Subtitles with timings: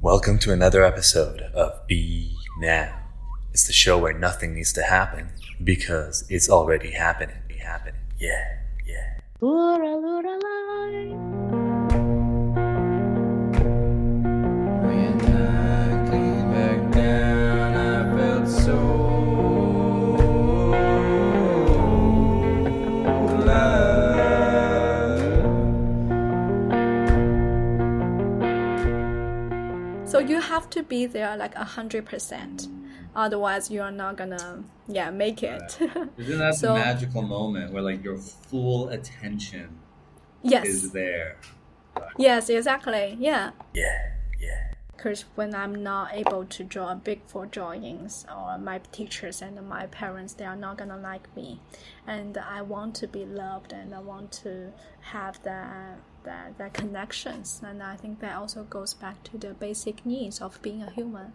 [0.00, 3.00] Welcome to another episode of Be Now.
[3.50, 5.30] It's the show where nothing needs to happen
[5.64, 7.34] because it's already happening.
[7.48, 8.00] Be happening.
[8.16, 9.18] Yeah, yeah.
[30.58, 32.66] Have to be there like a hundred percent.
[33.14, 35.78] Otherwise, you're not gonna yeah make it.
[36.18, 39.68] Isn't that So- the magical moment where like your full attention
[40.42, 40.66] yes.
[40.66, 41.36] is there?
[42.16, 42.48] Yes.
[42.48, 43.16] Exactly.
[43.18, 43.50] Yeah.
[43.74, 43.98] Yeah,
[44.40, 44.72] yeah.
[44.96, 49.86] Because when I'm not able to draw big for drawings, or my teachers and my
[49.86, 51.60] parents, they are not gonna like me,
[52.06, 57.62] and I want to be loved, and I want to have that that that connections,
[57.64, 61.32] and I think that also goes back to the basic needs of being a human.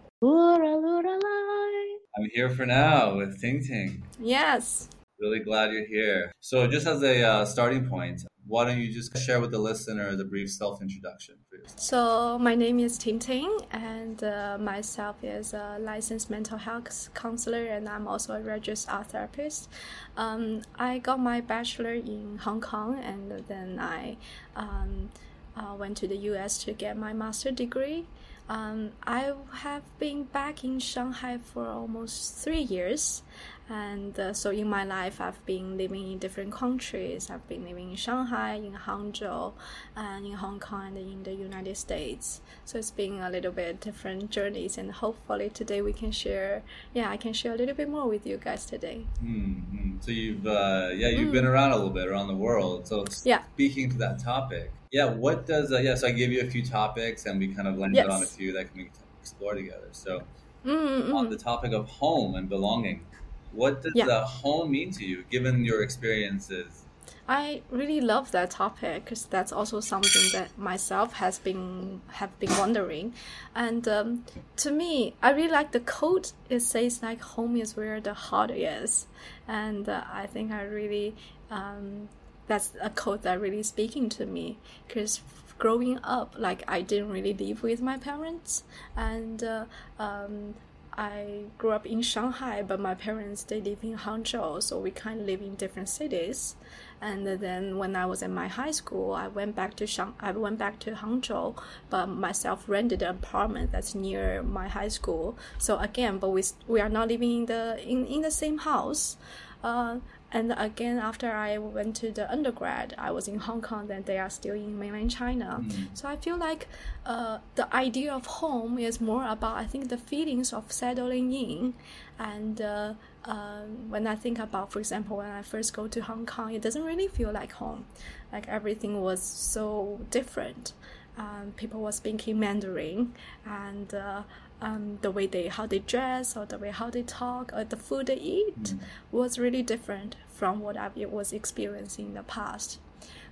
[2.16, 4.04] I'm here for now with Ting Ting.
[4.20, 4.90] Yes.
[5.20, 6.32] Really glad you're here.
[6.42, 10.16] So, just as a uh, starting point, why don't you just share with the listener
[10.16, 11.36] the brief self introduction?
[11.76, 17.66] So my name is Ting Ting, and uh, myself is a licensed mental health counselor,
[17.66, 19.70] and I'm also a registered art therapist.
[20.18, 24.18] Um, I got my bachelor in Hong Kong, and then I
[24.56, 25.10] um,
[25.56, 26.64] uh, went to the U.S.
[26.66, 28.08] to get my master degree.
[28.50, 33.24] Um, I have been back in Shanghai for almost three years,
[33.70, 37.30] and uh, so in my life, I've been living in different countries.
[37.30, 39.54] I've been living in Shanghai, in Hangzhou,
[39.96, 42.42] and in Hong Kong, and in the United States.
[42.66, 46.64] So it's been a little bit different journeys, and hopefully today we can share.
[46.94, 49.06] Yeah, I can share a little bit more with you guys today.
[49.24, 49.98] Mm-hmm.
[50.02, 52.88] So you've uh, yeah you've been around a little bit around the world.
[52.88, 53.26] So Mm.
[53.26, 53.44] Yeah.
[53.54, 55.96] speaking to that topic, yeah, what does uh, yeah?
[55.96, 58.10] So I gave you a few topics, and we kind of landed Yes.
[58.12, 58.92] on a few that we can
[59.22, 59.88] explore together.
[59.94, 60.24] So
[60.66, 61.14] Mm-mm.
[61.14, 63.06] on the topic of home and belonging,
[63.54, 64.08] what does Yeah.
[64.08, 66.84] uh, home mean to you, given your experiences?
[67.28, 72.52] I really love that topic because that's also something that myself has been have been
[72.58, 73.14] wondering,
[73.56, 74.26] and um,
[74.58, 76.34] to me, I really like the quote.
[76.50, 79.08] It says like home is where the heart is,
[79.48, 81.16] and uh, I think I really
[81.50, 82.10] um,
[82.48, 85.22] that's a quote that really speaking to me because
[85.58, 88.64] growing up, like I didn't really live with my parents,
[88.98, 89.66] and uh,
[89.98, 90.56] um,
[90.98, 95.22] I grew up in Shanghai, but my parents they live in Hangzhou, so we kind
[95.22, 96.56] of live in different cities.
[97.02, 100.14] And then when I was in my high school, I went back to Shang.
[100.20, 101.58] I went back to Hangzhou,
[101.90, 105.38] but myself rented an apartment that's near my high school.
[105.58, 109.18] So again, but we we are not living in the in, in the same house.
[109.64, 110.00] Uh,
[110.34, 113.86] and again, after I went to the undergrad, I was in Hong Kong.
[113.86, 115.64] Then they are still in mainland China.
[115.94, 116.68] So I feel like
[117.06, 121.76] uh, the idea of home is more about I think the feelings of settling in,
[122.18, 122.94] and uh,
[123.26, 126.64] um, when I think about, for example, when I first go to Hong Kong, it
[126.64, 127.86] doesn't really feel like home.
[128.32, 130.74] Like everything was so different.
[131.16, 133.14] Um, people were speaking Mandarin,
[133.46, 134.24] and uh,
[134.64, 137.78] um, the way they how they dress or the way how they talk or the
[137.78, 138.74] food they eat
[139.12, 142.78] was really different from what I was experiencing in the past.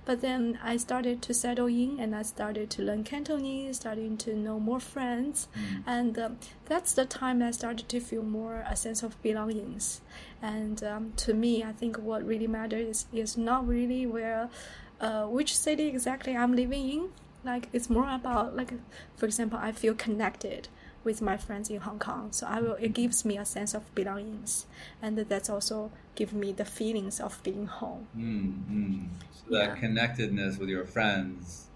[0.06, 4.34] But then I started to settle in and I started to learn Cantonese, starting to
[4.34, 5.46] know more friends.
[5.86, 10.00] And um, that's the time I started to feel more a sense of belongings.
[10.40, 14.48] And um, to me, I think what really matters is, is not really where,
[14.98, 17.08] uh, which city exactly I'm living in.
[17.44, 18.72] Like it's more about like,
[19.16, 20.68] for example, I feel connected
[21.04, 22.28] with my friends in Hong Kong.
[22.32, 24.66] So I will, it gives me a sense of belongings.
[25.00, 28.06] And that's also give me the feelings of being home.
[28.16, 29.04] Mm-hmm.
[29.34, 29.74] So that Yeah.
[29.76, 31.66] connectedness with your friends.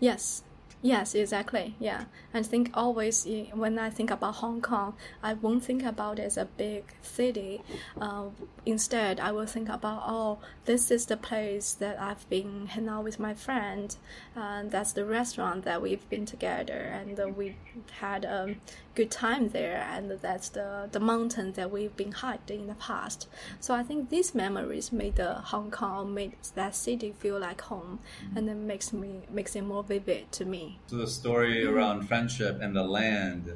[0.00, 0.42] Yes.
[0.84, 1.76] Yes, exactly.
[1.78, 2.04] Yeah.
[2.34, 6.36] I think always when I think about Hong Kong, I won't think about it as
[6.36, 7.62] a big city.
[7.98, 8.26] Uh,
[8.66, 13.04] instead, I will think about, oh, this is the place that I've been hanging out
[13.04, 13.96] with my friend.
[14.36, 16.74] And that's the restaurant that we've been together.
[16.74, 17.56] And uh, we
[18.00, 18.54] had a
[18.94, 19.88] good time there.
[19.90, 23.26] And that's the, the mountain that we've been hiked in the past.
[23.58, 28.00] So I think these memories made the Hong Kong, made that city feel like home.
[28.36, 30.73] And then makes me, makes it more vivid to me.
[30.86, 31.72] So the story Mm.
[31.72, 33.52] around friendship and the land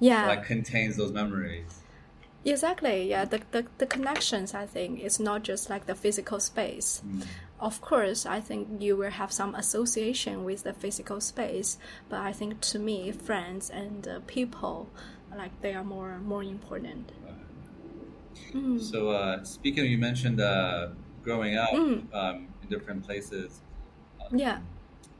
[0.00, 1.82] Yeah, that contains those memories.
[2.44, 3.08] exactly.
[3.10, 7.02] Yeah, the, the, the connections, I think, is not just like the physical space.
[7.58, 11.78] Of course, I think you will have some association with the physical space,
[12.08, 14.90] but I think to me, friends and uh, people,
[15.34, 17.12] like they are more more important.
[18.52, 18.80] Mm.
[18.80, 20.88] So uh, speaking, of, you mentioned uh,
[21.22, 22.14] growing up Mm.
[22.14, 23.60] um, in different places.
[24.32, 24.58] Yeah.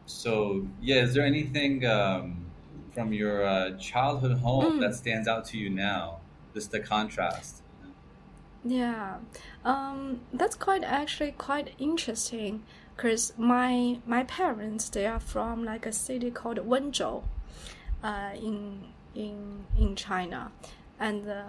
[0.06, 2.46] So yeah, is there anything um,
[2.94, 4.80] from your uh, childhood home Mm.
[4.80, 6.20] that stands out to you now?
[6.54, 7.62] Just the contrast.
[8.64, 9.18] Yeah,
[9.64, 12.64] um, that's quite actually quite interesting
[12.96, 17.22] because my my parents they are from like a city called Wenzhou,
[18.02, 20.52] uh, in in in China,
[20.98, 21.44] and uh,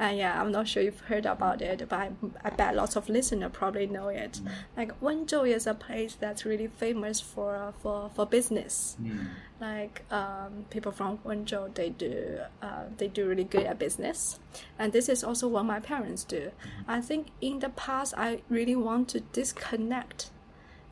[0.00, 2.10] uh, yeah, I'm not sure you've heard about it, but I,
[2.44, 4.40] I bet lots of listeners probably know it.
[4.76, 9.26] Like Wenzhou is a place that's really famous for uh, for for business Mm.
[9.60, 14.40] like um, people from Wenzhou, they do uh, they do really good at business,
[14.78, 16.50] and this is also what my parents do.
[16.88, 20.30] I think in the past, I really want to disconnect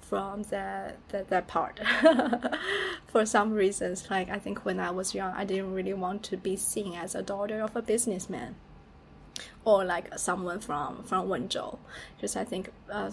[0.01, 1.81] from that that, that part
[3.07, 4.09] for some reasons.
[4.11, 7.15] Like I think when I was young, I didn't really want to be seen as
[7.15, 8.55] a daughter of a businessman
[9.65, 11.79] or like someone from from Wenzhou,
[12.17, 13.11] because I think uh,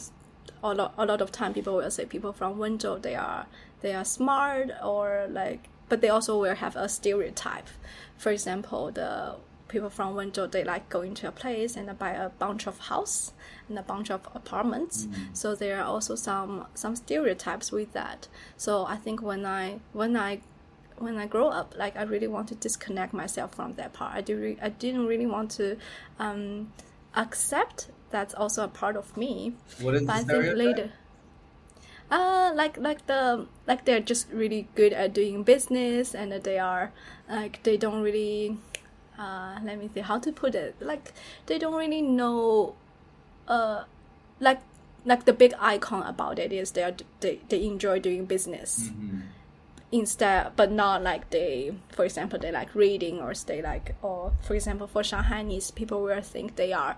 [0.63, 3.45] a lot a lot of time people will say people from Wenzhou they are
[3.81, 7.67] they are smart or like, but they also will have a stereotype.
[8.17, 9.35] For example, the
[9.67, 13.31] people from Wenzhou they like going to a place and buy a bunch of house
[13.69, 15.07] and a bunch of apartments.
[15.31, 18.27] So there are also some some stereotypes with that.
[18.57, 20.41] So I think when I when I
[20.99, 24.13] when I grow up, like I really want to disconnect myself from that part.
[24.15, 24.37] I do.
[24.37, 25.77] Re- I didn't really want to
[26.19, 26.71] um,
[27.15, 29.53] accept that's also a part of me.
[29.81, 30.91] What is But I think later,
[32.11, 36.91] uh, like like the like they're just really good at doing business, and they are
[37.29, 38.57] like they don't really,
[39.17, 40.75] uh, let me see how to put it.
[40.81, 41.13] Like
[41.45, 42.75] they don't really know,
[43.47, 43.83] uh,
[44.39, 44.61] like
[45.05, 49.21] like the big icon about it is they are they they enjoy doing business Mhm.
[49.91, 54.53] Instead but not like they for example they like reading or they like or for
[54.53, 56.95] example for shanghainese people will think they are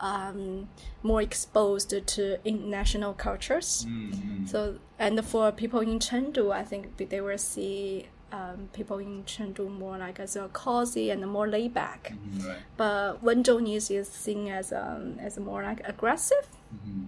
[0.00, 0.68] um,
[1.02, 4.46] more exposed to international cultures Mhm.
[4.46, 9.68] so and for people in chengdu i think they will see um, people in chengdu
[9.70, 12.62] more like as a cozy and more laid back Mhm, Right.
[12.76, 17.06] but wenzhounese is seen as um, as more like aggressive Mhm.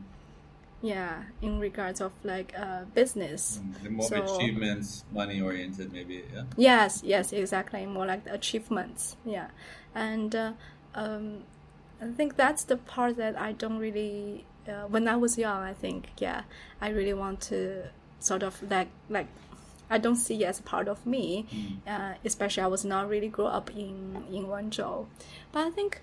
[0.83, 6.23] Yeah in regards of like uh, business Mm, The more So- achievements, money oriented, maybe.
[6.35, 6.45] Yeah.
[6.57, 7.87] Yes, yes, exactly.
[7.87, 9.17] More like the achievements.
[9.25, 9.49] Yeah,
[9.95, 10.53] and uh,
[10.95, 11.45] um,
[12.01, 14.45] I think that's the part that I don't really.
[14.69, 16.43] Uh, when I was young, I think yeah,
[16.81, 17.89] I really want to
[18.21, 19.29] sort of like like.
[19.89, 21.47] I don't see it as part of me,
[21.87, 25.07] uh, especially I was not really grow up in in Wenzhou,
[25.53, 26.03] but I think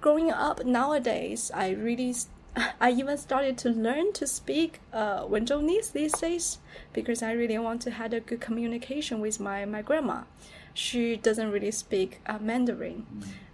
[0.00, 2.12] growing up nowadays, I really,
[2.80, 6.58] I even started to learn to speak uh, Wenzhounese these days
[6.92, 10.22] because I really want to have a good communication with my, my grandma.
[10.72, 13.06] She doesn't really speak uh, Mandarin.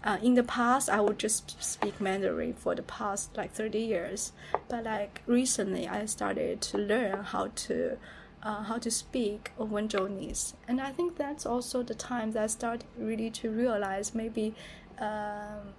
[0.04, 4.32] Uh, in the past, I would just speak Mandarin for the past like 30 years,
[4.68, 7.98] but like recently, I started to learn how to.
[8.42, 12.84] Uh, how to speak Wenzhounese, and I think that's also the time that I started
[12.96, 14.54] really to realize maybe
[15.00, 15.74] um,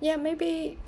[0.00, 0.78] yeah, maybe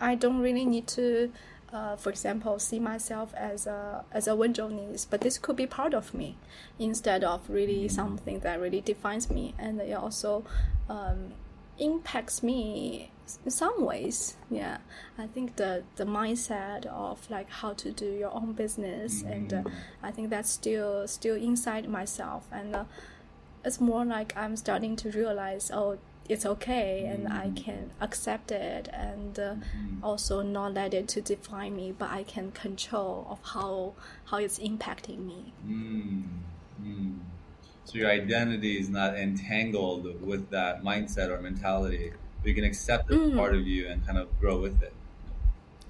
[0.00, 1.32] I don't really need to,
[1.72, 5.94] uh, for example, see myself as a as a Wenzhounese, but this could be part
[5.94, 6.36] of me
[6.78, 10.44] instead of really something that really defines me, and it also
[10.88, 11.32] um,
[11.78, 13.10] impacts me
[13.44, 14.36] in some ways.
[14.50, 14.78] Yeah,
[15.18, 19.62] I think the the mindset of like how to do your own business, and uh,
[20.02, 22.76] I think that's still still inside myself, and.
[22.76, 22.84] Uh,
[23.64, 28.88] it's more like I'm starting to realize, oh, it's okay, and I can accept it,
[28.92, 29.54] and uh,
[30.02, 33.92] also not let it to define me, but I can control of how
[34.26, 35.52] how it's impacting me.
[35.66, 36.22] Mm.
[36.82, 37.18] Mm.
[37.84, 42.12] So your identity is not entangled with that mindset or mentality.
[42.42, 43.36] You can accept it as Mm.
[43.36, 44.94] part of you and kind of grow with it.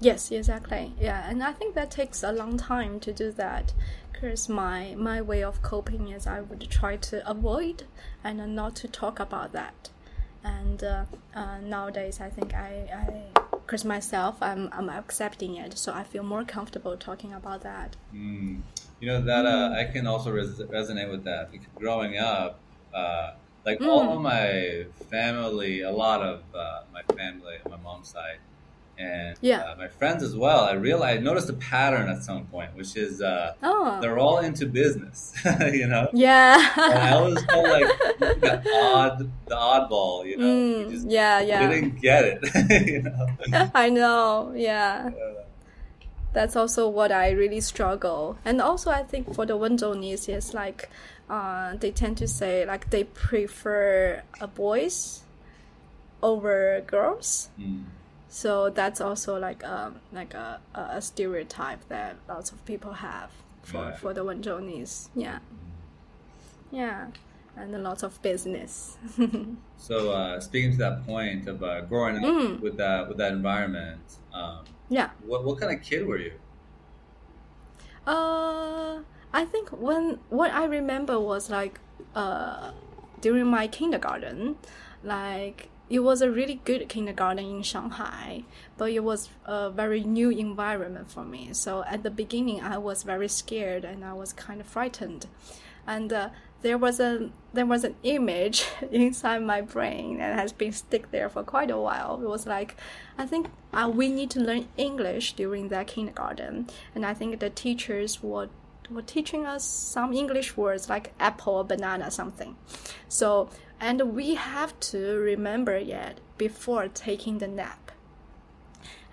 [0.01, 0.93] Yes, exactly.
[0.99, 3.73] Yeah, and I think that takes a long time to do that,
[4.15, 7.83] because my my way of coping is I would try to avoid
[8.23, 9.89] and not to talk about that.
[10.43, 11.05] And uh,
[11.35, 16.23] uh, nowadays, I think I, I, because myself, I'm I'm accepting it, so I feel
[16.23, 17.95] more comfortable talking about that.
[18.13, 18.61] Mm.
[18.99, 22.59] You know that uh, I can also res- resonate with that because growing up,
[22.93, 23.33] uh,
[23.65, 28.39] like all of my family, a lot of uh, my family my mom's side,
[28.97, 29.61] and Yeah.
[29.61, 30.61] uh, my friends as well.
[30.65, 34.39] I realized I noticed a pattern at some point, which is uh, Oh, they're all
[34.39, 35.33] into business.
[35.45, 37.15] you know, and I yeah.
[37.15, 37.87] always felt like
[38.19, 38.61] the
[38.93, 40.25] odd, the oddball.
[40.25, 41.67] You know, you mm, just yeah, yeah.
[41.69, 42.87] didn't get it.
[42.87, 43.71] you know.
[43.75, 44.53] I know.
[44.55, 45.09] Yeah.
[45.09, 45.41] Uh,
[46.33, 48.37] that's also what I really struggle.
[48.43, 50.89] And also, I think for the Wenzhounese, it's like
[51.29, 54.21] uh, they tend to say like they prefer
[54.53, 55.23] boys
[56.21, 57.49] over girls.
[57.59, 57.83] mm.
[58.41, 63.29] So that's also like um like a, a a stereotype that lots of people have
[63.63, 63.97] for Right.
[64.01, 65.07] for the Wenzhounese.
[65.15, 65.39] Yeah,
[66.71, 67.07] yeah.
[67.55, 68.97] and a lot of business.
[69.77, 72.59] so uh, speaking to that point of uh, growing up Mm.
[72.59, 75.09] with that with that environment, um, yeah.
[75.25, 76.33] what what kind of kid were you?
[78.05, 78.99] Uh,
[79.33, 81.79] I think when what I remember was like
[82.15, 82.71] uh,
[83.21, 84.57] during my kindergarten,
[85.03, 88.43] like it was a really good kindergarten in Shanghai,
[88.77, 91.49] but it was a very new environment for me.
[91.53, 95.27] So at the beginning, I was very scared and I was kind of frightened,
[95.85, 96.29] and uh,
[96.61, 101.29] there was a there was an image inside my brain that has been stick there
[101.29, 102.19] for quite a while.
[102.21, 102.75] It was like,
[103.17, 107.51] I think uh, we need to learn English during that kindergarten, and I think the
[107.51, 108.49] teachers were
[108.89, 112.55] were teaching us some English words like apple banana something.
[113.07, 117.91] So and we have to remember it before taking the nap.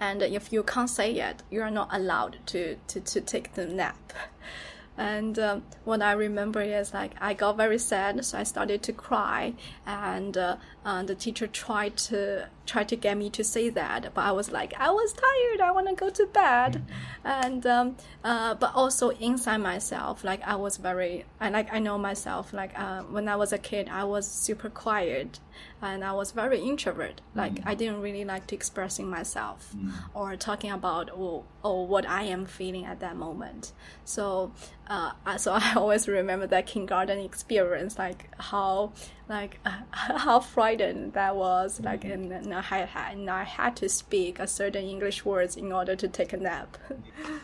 [0.01, 3.67] And if you can't say it, you are not allowed to, to, to take the
[3.67, 4.13] nap.
[4.97, 8.93] And um, what I remember is like I got very sad, so I started to
[8.93, 9.55] cry,
[9.87, 14.23] and uh, uh, the teacher tried to try to get me to say that, but
[14.23, 16.85] I was like, I was tired, I want to go to bed,
[17.25, 21.99] and um, uh, but also inside myself, like I was very, I like I know
[21.99, 25.41] myself, like uh, when I was a kid, I was super quiet,
[25.81, 29.75] and I was very introvert, like I didn't really like to expressing myself
[30.15, 33.73] or talking about or, or what I am feeling at that moment.
[34.05, 34.53] So
[34.87, 38.93] uh, so I always remember that kindergarten experience, like how
[39.33, 39.59] like
[39.93, 44.47] how frightened that was, like and, and I had and I had to speak a
[44.47, 46.77] certain English words in order to take a nap.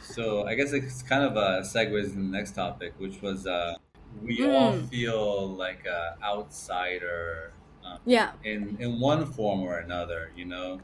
[0.00, 3.75] So I guess it's kind of a segues in the next topic, which was uh,
[4.23, 4.88] we all Mm.
[4.90, 7.52] feel like an outsider
[7.85, 10.33] um, yeah, in in one form or another.
[10.37, 10.80] You know,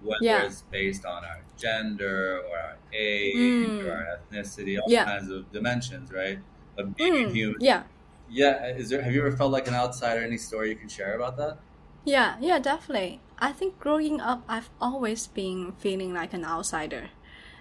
[0.00, 0.44] whether Yeah.
[0.46, 3.84] it's based on our gender or our age Mm.
[3.84, 5.04] or our ethnicity, all Yeah.
[5.04, 6.38] kinds of dimensions, right?
[6.78, 7.60] Of being Mm, human.
[7.60, 7.82] yeah.
[8.28, 8.66] Yeah.
[8.68, 9.02] Is there?
[9.02, 10.22] Have you ever felt like an outsider?
[10.22, 11.58] Any story you can share about that?
[12.04, 13.20] Yeah, yeah, definitely.
[13.38, 17.10] I think growing up, I've always been feeling like an outsider.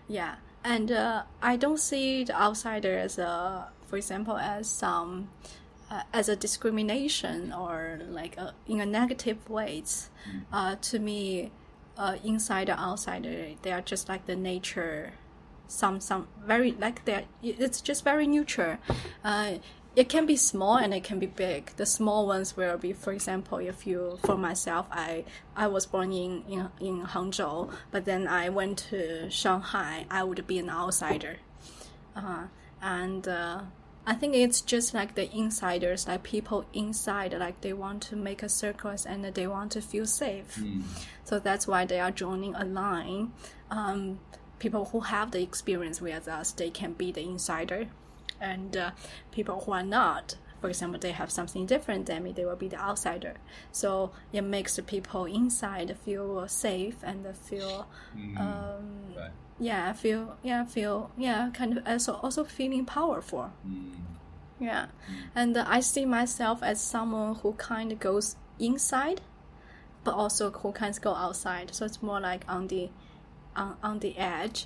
[0.07, 5.29] Yeah, and uh, I don't see the outsider as a, for example, as some,
[5.91, 10.09] uh, as a discrimination or like a, in a negative ways.
[10.51, 11.51] Uh, to me,
[11.97, 15.13] uh, insider, outsider, they are just like the nature.
[15.69, 18.77] Some some very like they're it's just very neutral.
[19.23, 19.55] Uh,
[19.97, 21.71] it can be small and it can be big.
[21.75, 25.25] The small ones will be, for example, if you, for myself, I
[25.55, 30.05] I was born in in, in Hangzhou, but then I went to Shanghai.
[30.11, 31.37] I would be an outsider,
[32.15, 32.43] uh,
[32.79, 33.61] and uh,
[34.05, 38.43] I think it's just like the insiders, like people inside, like they want to make
[38.43, 40.61] a circus and they want to feel safe.
[41.23, 43.31] So that's why they are joining a line.
[43.71, 44.19] Um,
[44.59, 47.87] people who have the experience with us, they can be the insider
[48.41, 48.91] and uh,
[49.31, 52.67] people who are not for example they have something different than me they will be
[52.67, 53.35] the outsider.
[53.71, 57.87] So it makes the people inside feel safe and feel
[58.37, 59.31] um, Right.
[59.59, 63.51] yeah feel yeah feel yeah kind of also also feeling powerful.
[63.67, 63.91] Mm.
[64.59, 64.87] yeah.
[65.35, 69.21] And uh, i see myself as someone who kind of goes inside
[70.03, 71.75] but also who kind of go outside.
[71.75, 72.89] So it's more like on the
[73.55, 74.65] on, on the edge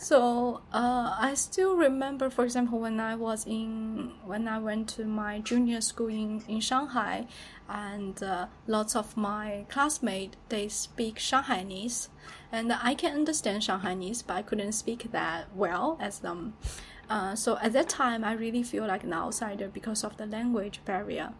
[0.00, 5.04] so uh, I still remember, for example, when I was in when I went to
[5.04, 7.26] my junior school in, in Shanghai,
[7.68, 12.08] and uh, lots of my classmates they speak Shanghainese,
[12.52, 16.54] and I can understand Shanghainese, but I couldn't speak that well as them.
[17.10, 20.80] Uh, so at that time, I really feel like an outsider because of the language
[20.84, 21.32] barrier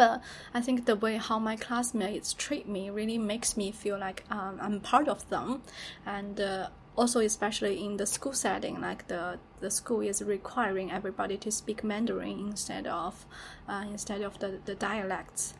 [0.00, 0.22] but
[0.54, 4.58] I think the way how my classmates treat me really makes me feel like um,
[4.58, 5.60] I'm part of them,
[6.06, 6.68] and uh,
[7.00, 11.82] also especially in the school setting, like the the school is requiring everybody to speak
[11.82, 13.24] Mandarin instead of
[13.68, 15.54] uh, instead of the, the dialects,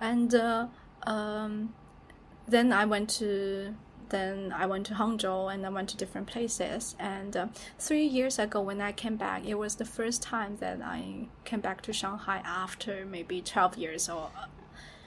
[0.00, 0.66] and uh,
[1.06, 1.74] um,
[2.48, 3.74] then I went to
[4.08, 6.96] then I went to Hangzhou and I went to different places.
[6.98, 7.46] And uh,
[7.78, 11.60] three years ago, when I came back, it was the first time that I came
[11.60, 14.30] back to Shanghai after maybe twelve years or.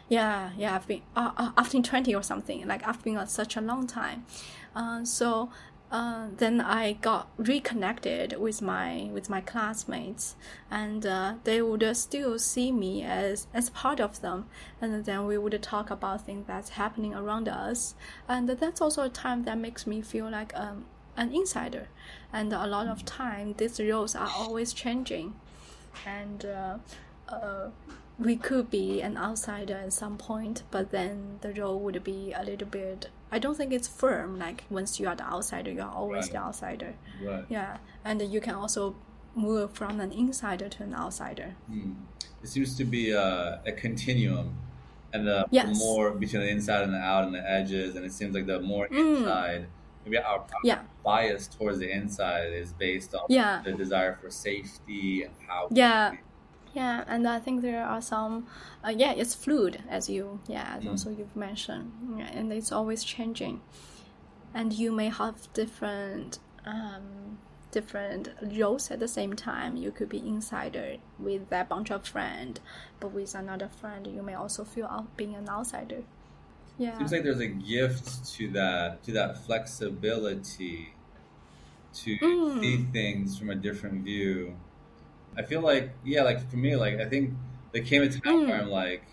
[0.09, 2.67] yeah, yeah, I've been uh, uh, after twenty or something.
[2.67, 4.25] Like I've been uh, such a long time,
[4.75, 5.49] uh, so
[5.91, 10.35] uh, then I got reconnected with my with my classmates,
[10.71, 14.47] and uh, they would still see me as as part of them,
[14.81, 17.93] and then we would talk about things that's happening around us,
[18.27, 21.89] and that's also a time that makes me feel like um, an insider,
[22.33, 25.35] and a lot of time these roles are always changing,
[26.07, 26.45] and.
[26.45, 26.77] Uh,
[27.29, 27.69] uh,
[28.19, 32.43] we could be an outsider at some point, but then the role would be a
[32.43, 33.09] little bit.
[33.31, 34.37] I don't think it's firm.
[34.37, 36.33] Like once you are the outsider, you are always Right.
[36.33, 36.93] the outsider.
[37.23, 37.45] Right.
[37.49, 38.95] Yeah, and you can also
[39.35, 41.55] move from an insider to an outsider.
[41.71, 41.95] Mm.
[42.43, 44.57] It seems to be a, a continuum,
[45.11, 45.79] and the Yes.
[45.79, 48.59] more between the inside and the out and the edges, and it seems like the
[48.59, 49.17] more Mm.
[49.21, 49.67] inside,
[50.05, 50.81] maybe our, our Yeah.
[51.03, 53.61] bias towards the inside is based on Yeah.
[53.65, 55.67] the desire for safety and power.
[55.71, 56.13] Yeah.
[56.73, 58.47] Yeah, and I think there are some,
[58.83, 60.89] uh, yeah, it's fluid as you, yeah, as Mm.
[60.91, 63.61] also you've mentioned, yeah, and it's always changing,
[64.53, 67.37] and you may have different, um,
[67.71, 69.75] different roles at the same time.
[69.77, 72.59] You could be insider with that bunch of friend,
[72.99, 76.03] but with another friend, you may also feel out being an outsider.
[76.77, 76.97] Yeah.
[76.97, 80.93] Seems like there's a gift to that to that flexibility
[81.93, 82.61] to Mm.
[82.61, 84.55] see things from a different view.
[85.37, 87.33] I feel like yeah, like for me, like I think
[87.71, 88.61] there came a time where Mm.
[88.63, 89.03] I'm like,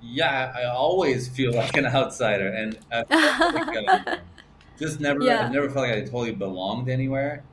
[0.00, 3.04] yeah, I always feel like an outsider, and I
[3.52, 4.18] like, um,
[4.78, 5.46] just never, Yeah.
[5.46, 7.44] I never felt like I totally belonged anywhere.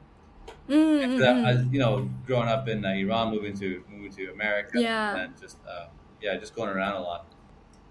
[0.70, 1.46] Mm, And, mm.
[1.46, 5.16] I, you know, growing up in uh, Iran, moving to moving to America, Yeah.
[5.18, 5.88] and just uh,
[6.22, 7.28] yeah, just going around a lot.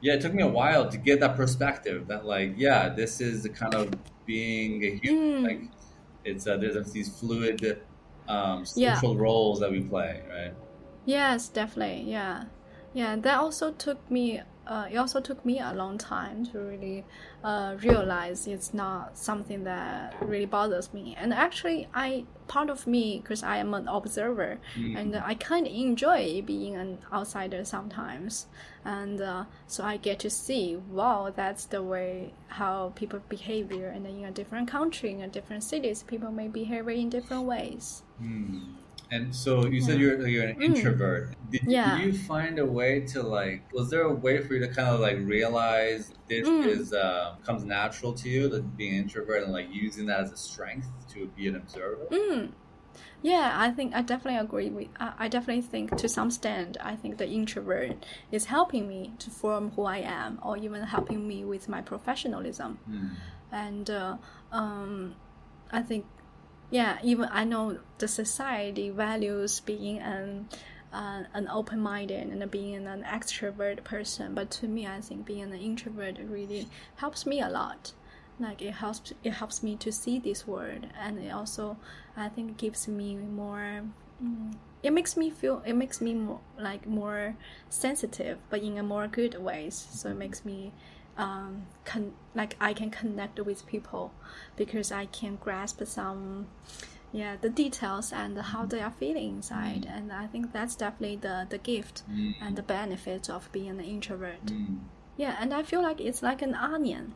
[0.01, 3.43] Yeah, it took me a while to get that perspective that like, yeah, this is
[3.43, 3.93] the kind of
[4.27, 5.43] being a human.
[5.43, 5.43] Mm.
[5.45, 5.61] Like,
[6.25, 7.83] it's uh, there's these fluid
[8.29, 8.95] um, Yeah.
[8.95, 10.53] social roles that we play, right?
[11.05, 12.03] Yes, definitely.
[12.11, 12.45] Yeah,
[12.93, 13.17] yeah.
[13.17, 14.41] That also took me.
[14.67, 17.05] Uh, it also took me a long time to really
[17.43, 21.15] uh, realize it's not something that really bothers me.
[21.19, 24.97] And actually, I part of me because I am an observer, Mm.
[24.99, 28.47] and I kind of enjoy being an outsider sometimes.
[28.85, 34.07] And uh, so I get to see, wow, that's the way how people behavior, and
[34.07, 38.03] in a different country, in a different cities, people may behave in different ways.
[38.19, 38.61] Hmm.
[39.15, 40.03] And so you said Yeah.
[40.03, 40.65] you're you're an Mm.
[40.69, 41.25] introvert.
[41.53, 41.87] Did, Yeah.
[41.87, 43.61] did you find a way to like?
[43.79, 46.03] Was there a way for you to kind of like realize
[46.33, 46.67] this Mm.
[46.75, 50.31] is uh, comes natural to you, like being an introvert, and like using that as
[50.33, 52.07] a strength to be an observer?
[52.11, 52.53] Mm.
[53.23, 54.89] Yeah, I think I definitely agree with.
[55.01, 59.31] I, I definitely think to some extent, I think the introvert is helping me to
[59.31, 62.79] form who I am, or even helping me with my professionalism.
[62.87, 63.09] Hmm.
[63.53, 64.17] And uh,
[64.53, 65.15] um,
[65.73, 66.05] I think,
[66.71, 70.49] yeah, even I know the society values being an
[70.93, 75.55] uh, an open-minded and being an extrovert person, but to me, I think being an
[75.55, 77.93] introvert really helps me a lot.
[78.39, 81.77] Like it helps it helps me to see this world and it also
[82.17, 83.83] i think gives me more
[84.21, 87.37] mm, it makes me feel it makes me more like more
[87.69, 89.75] sensitive but in a more good ways.
[89.91, 90.73] So it makes me
[91.17, 94.13] um con- like i can connect with people
[94.57, 96.47] because i can grasp some
[97.13, 101.47] yeah the details and how they are feeling inside and i think that's definitely the
[101.51, 102.35] the gift Mm.
[102.41, 104.79] and the benefit of being an introvert Hmm.
[105.17, 107.15] yeah, and I feel like it's like an onion.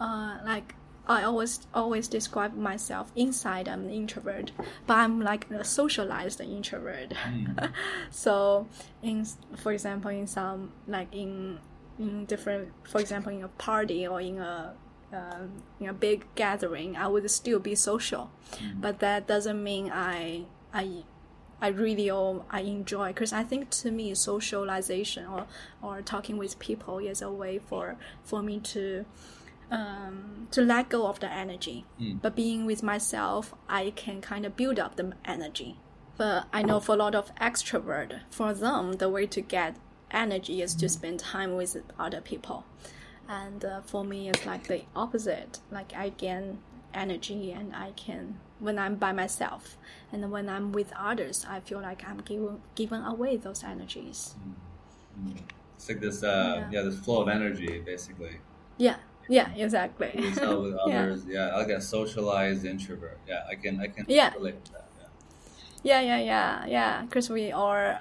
[0.00, 0.74] Uh, like
[1.06, 4.52] I always always describe myself inside I'm an introvert,
[4.86, 7.10] but I'm like a socialized introvert.
[7.10, 7.70] Mm.
[8.10, 8.66] so
[9.02, 11.58] in for example in some like in
[12.02, 14.74] in different for example in a party or in a
[15.12, 18.30] um, in a big gathering, I would still be social,
[18.80, 21.04] but that doesn't mean I I
[21.60, 25.46] I really or I enjoy because I think to me socialization or
[25.82, 29.04] or talking with people is a way for for me to
[29.70, 31.86] um, to let go of the energy.
[32.00, 32.20] Mm.
[32.20, 35.76] But being with myself, I can kind of build up the energy.
[36.18, 39.76] But I know for a lot of extrovert, for them the way to get
[40.12, 42.64] energy is to spend time with other people.
[43.28, 45.60] And uh, for me, it's like the opposite.
[45.70, 46.58] Like I gain
[46.94, 49.76] energy and I can when I'm by myself,
[50.12, 54.36] and when I'm with others, I feel like I'm giving giving away those energies.
[55.76, 56.68] It's like this, uh, Yeah.
[56.70, 56.82] yeah.
[56.82, 58.36] this flow of energy, basically.
[58.78, 58.96] Yeah,
[59.28, 60.12] yeah, exactly.
[60.14, 60.38] With
[60.86, 61.02] Yeah.
[61.02, 61.56] others, yeah.
[61.56, 63.18] Like a socialized introvert.
[63.26, 64.32] Yeah, I can, I can Yeah.
[64.34, 64.88] relate to that.
[65.00, 65.08] Yeah.
[65.82, 67.02] Yeah, yeah, yeah, yeah.
[67.02, 68.00] Because we are,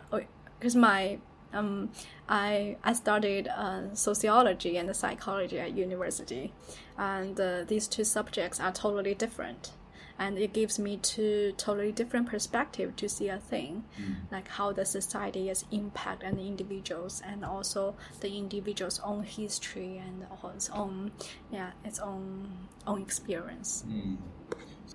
[0.59, 1.17] because my,
[1.53, 1.89] um,
[2.29, 6.53] I I studied uh, sociology and psychology at university,
[6.97, 9.71] and uh, these two subjects are totally different,
[10.17, 13.83] and it gives me two totally different perspective to see a thing,
[14.31, 19.97] like how the society is impact on the individuals, and also the individual's own history
[19.97, 21.11] and its own,
[21.51, 23.83] yeah, its own own experience.
[23.87, 24.17] Mm.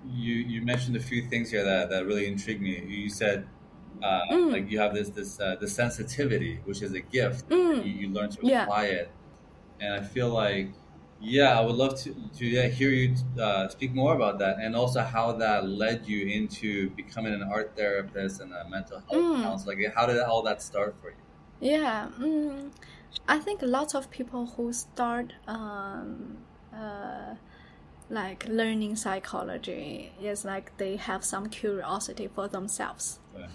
[0.09, 2.83] You you mentioned a few things here that, that really intrigued me.
[2.87, 3.47] You said
[4.01, 4.53] uh, Mm.
[4.53, 7.45] like you have this this uh, the sensitivity, which is a gift.
[7.49, 7.81] Mm.
[7.81, 8.69] You, you learn to Yeah.
[8.69, 9.15] apply it,
[9.79, 10.75] and I feel like
[11.19, 14.75] yeah, I would love to to yeah, hear you uh, speak more about that, and
[14.75, 19.41] also how that led you into becoming an art therapist and a mental health Mm.
[19.41, 19.75] counselor.
[19.75, 21.17] Like, how did all that start for you?
[21.59, 22.73] Yeah, mm,
[23.27, 27.35] I think lots of people who start um, uh,
[28.09, 33.19] like learning psychology is like they have some curiosity for themselves.
[33.33, 33.49] Right.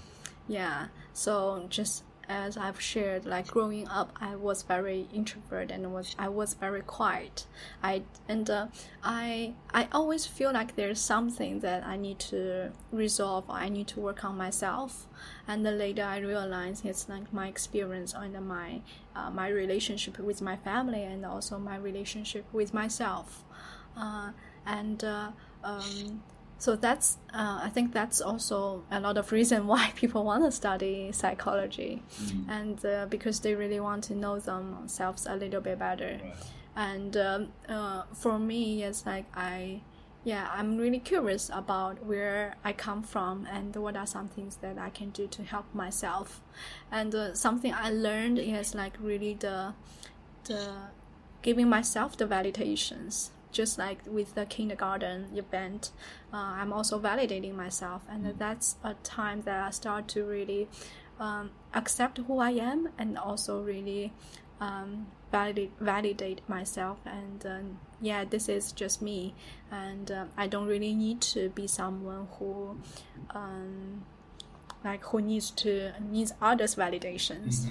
[0.49, 0.89] Yeah.
[1.13, 6.29] So just as I've shared, like growing up, I was very introvert and was I
[6.29, 7.47] was very quiet.
[7.83, 8.67] I and uh,
[9.03, 13.45] I I always feel like there's something that I need to resolve.
[13.49, 15.07] I need to work on myself.
[15.47, 18.81] And then later I realized it's like my experience and my
[19.15, 23.45] uh, my relationship with my family and also my relationship with myself.
[23.97, 24.31] Uh,
[24.65, 25.31] and uh,
[25.65, 26.23] um,
[26.63, 30.53] so that's uh, I think that's also a lot of reason why people want to
[30.63, 32.49] study psychology, Mm.
[32.59, 36.13] and uh, because they really want to know themselves a little bit better.
[36.23, 36.35] Right.
[36.77, 37.41] And um,
[37.77, 39.81] uh, for me, it's like I,
[40.25, 44.79] yeah, I'm really curious about where I come from and what are some things that
[44.79, 46.41] I can do to help myself.
[46.93, 49.75] And uh, something I learned is like really the,
[50.45, 50.63] the
[51.43, 53.31] giving myself the validations.
[53.53, 55.91] Just like with the kindergarten event,
[56.33, 60.69] uh, I'm also validating myself, and that's a time that I start to really
[61.21, 64.13] um, accept who I am and also really
[64.61, 66.99] um, validate validate myself.
[67.07, 69.35] And um, yeah this is just me.
[69.71, 72.79] And uh, I don't really need to be someone who
[73.31, 74.05] um,
[74.85, 77.69] like who needs to needs others validations.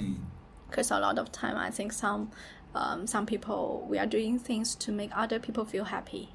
[0.70, 2.32] Because a lot of time I think some
[2.76, 6.30] um, some people we are doing things to make other people feel happy,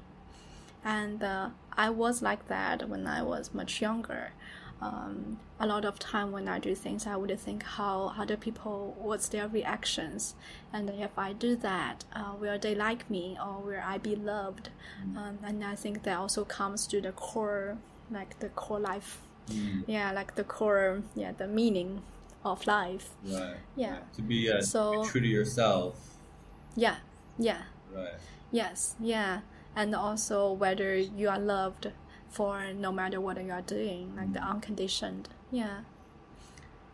[0.83, 4.31] and uh, I was like that when I was much younger.
[4.79, 8.95] Um, a lot of time when I do things, I would think how other people,
[8.99, 10.35] what's their reactions,
[10.71, 14.69] and if I do that, uh, will they like me or will I be loved?
[15.15, 17.77] Um, and I think that also comes to the core,
[18.11, 19.19] like the core life,
[19.49, 19.85] Mm.
[19.87, 22.01] yeah, like the core, yeah, the meaning
[22.43, 23.09] of life.
[23.23, 23.55] Right.
[23.77, 23.91] Yeah.
[23.93, 24.13] Right.
[24.15, 26.16] To be uh, So- true to yourself.
[26.77, 26.97] Yeah,
[27.39, 27.63] yeah.
[27.93, 28.13] Right.
[28.51, 29.41] Yes, yeah,
[29.75, 31.91] and also whether you are loved
[32.29, 35.79] for no matter what you are doing, like the unconditioned, yeah.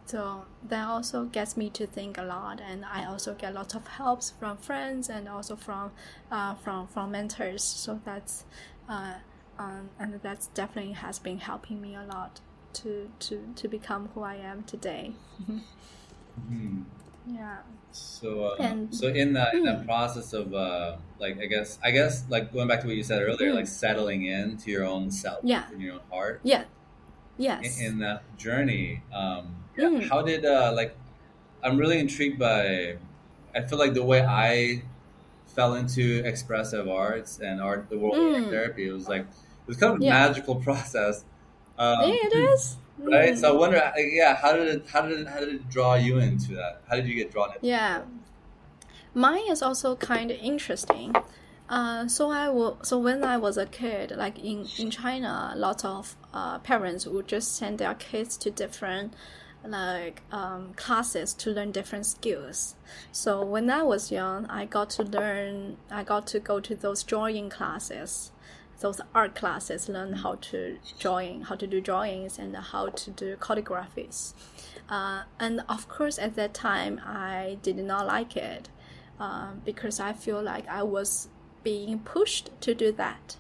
[0.06, 3.88] So that also gets me to think a lot, and I also get lots of
[3.88, 5.92] helps from friends and also from,
[6.32, 7.64] uh, from from mentors.
[7.64, 8.46] So that's,
[8.90, 9.16] uh,
[9.60, 12.40] um, and that's definitely has been helping me a lot
[12.74, 15.14] to to to become who I am today.
[15.42, 16.84] Mhm.
[17.28, 17.58] Yeah.
[17.92, 19.86] So, uh, And- so in that, in that Mm.
[19.86, 23.22] process of, uh, like, I guess, I guess, like going back to what you said
[23.22, 23.56] earlier, Mm.
[23.56, 25.64] like settling into your own self, Yeah.
[25.72, 26.42] in your own heart.
[26.44, 26.62] Yeah.
[26.62, 26.66] In,
[27.38, 27.80] Yes.
[27.82, 30.10] in that journey, um, Mm.
[30.10, 30.96] how did, uh, like,
[31.64, 32.98] I'm really intrigued by.
[33.56, 34.84] I feel like the way I
[35.48, 38.50] fell into expressive arts and art, the world of art Mm.
[38.50, 40.12] therapy, it was like it was kind of a Yeah.
[40.28, 41.24] magical process.
[41.78, 42.76] Um, yeah, it is.
[43.12, 43.38] Right?
[43.38, 45.96] So I wonder, like, yeah, how did it, how did it, how did it draw
[45.96, 46.82] you into that?
[46.90, 47.66] How did you get drawn into?
[47.66, 48.02] Yeah,
[49.14, 51.14] mine is also kind of interesting.
[51.70, 52.78] Uh, so I will.
[52.84, 57.28] So when I was a kid, like in in China, lots of uh, parents would
[57.28, 59.14] just send their kids to different
[59.66, 62.76] like um, classes to learn different skills.
[63.14, 65.78] So when I was young, I got to learn.
[65.90, 68.33] I got to go to those drawing classes,
[68.80, 73.36] those art classes, learn how to drawing, how to do drawings, and how to do
[73.38, 74.34] calligraphies.
[74.90, 78.70] Uh, and of course, at that time, I did not like it
[79.20, 81.30] uh, because I feel like I was
[81.64, 83.38] being pushed to do that.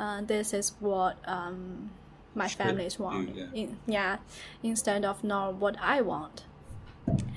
[0.00, 1.90] Uh, this is what um,
[2.34, 3.34] my family is do, want.
[3.34, 3.46] yeah.
[3.52, 4.16] In, yeah,
[4.62, 6.44] instead of not what I want.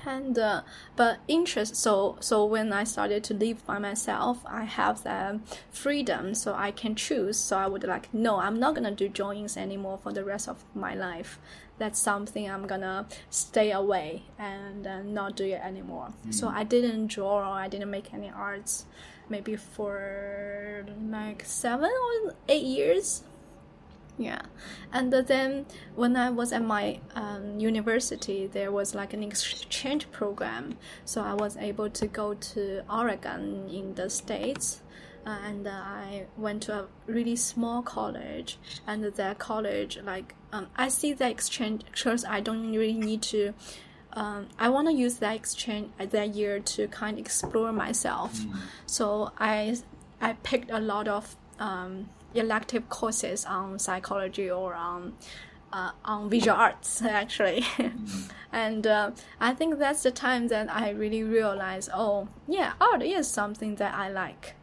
[0.04, 0.62] And uh,
[0.96, 1.76] but interest.
[1.76, 6.70] So so when I started to live by myself, I have the freedom, so I
[6.72, 7.38] can choose.
[7.38, 10.64] So I would like, no, I'm not gonna do drawings anymore for the rest of
[10.74, 11.38] my life.
[11.78, 16.12] That's something I'm gonna stay away and uh, not do it anymore.
[16.30, 18.84] So I didn't draw or I didn't make any arts,
[19.28, 23.22] maybe for like seven or eight years.
[24.18, 24.42] Yeah,
[24.92, 30.76] and then when I was at my um, university, there was like an exchange program,
[31.04, 34.82] so I was able to go to Oregon in the states,
[35.26, 40.66] uh, and uh, I went to a really small college, and that college like um,
[40.76, 43.54] I see the exchange because I don't really need to.
[44.12, 48.38] Um, I want to use that exchange that year to kind of explore myself.
[48.84, 49.78] So I
[50.20, 55.14] I picked a lot of um, elective courses on psychology or on
[55.72, 57.64] uh, on visual arts actually,
[58.52, 63.28] and uh, I think that's the time that I really realized, oh yeah, art is
[63.28, 64.54] something that I like.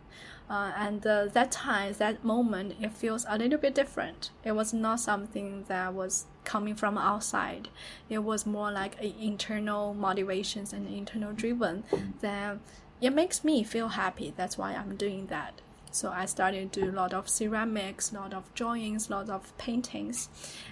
[0.49, 4.31] Uh, and uh, that time, that moment, it feels a little bit different.
[4.43, 7.69] It was not something that was coming from outside.
[8.09, 11.83] It was more like a internal motivations and internal driven.
[12.21, 12.57] That
[12.99, 14.33] it makes me feel happy.
[14.35, 15.61] That's why I'm doing that.
[15.91, 19.29] So I started to do a lot of ceramics, a lot of drawings, a lot
[19.29, 20.29] of paintings,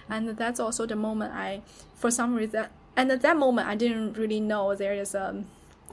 [0.08, 1.62] and that's also the moment I,
[1.96, 5.44] for some reason, and at that moment I didn't really know there is a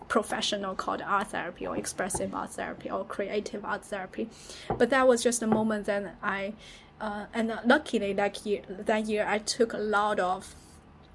[0.07, 4.29] professional called art therapy or expressive art therapy or creative art therapy,
[4.77, 6.53] but that was just a moment that I,
[7.01, 10.55] uh, and luckily that year that year I took a lot of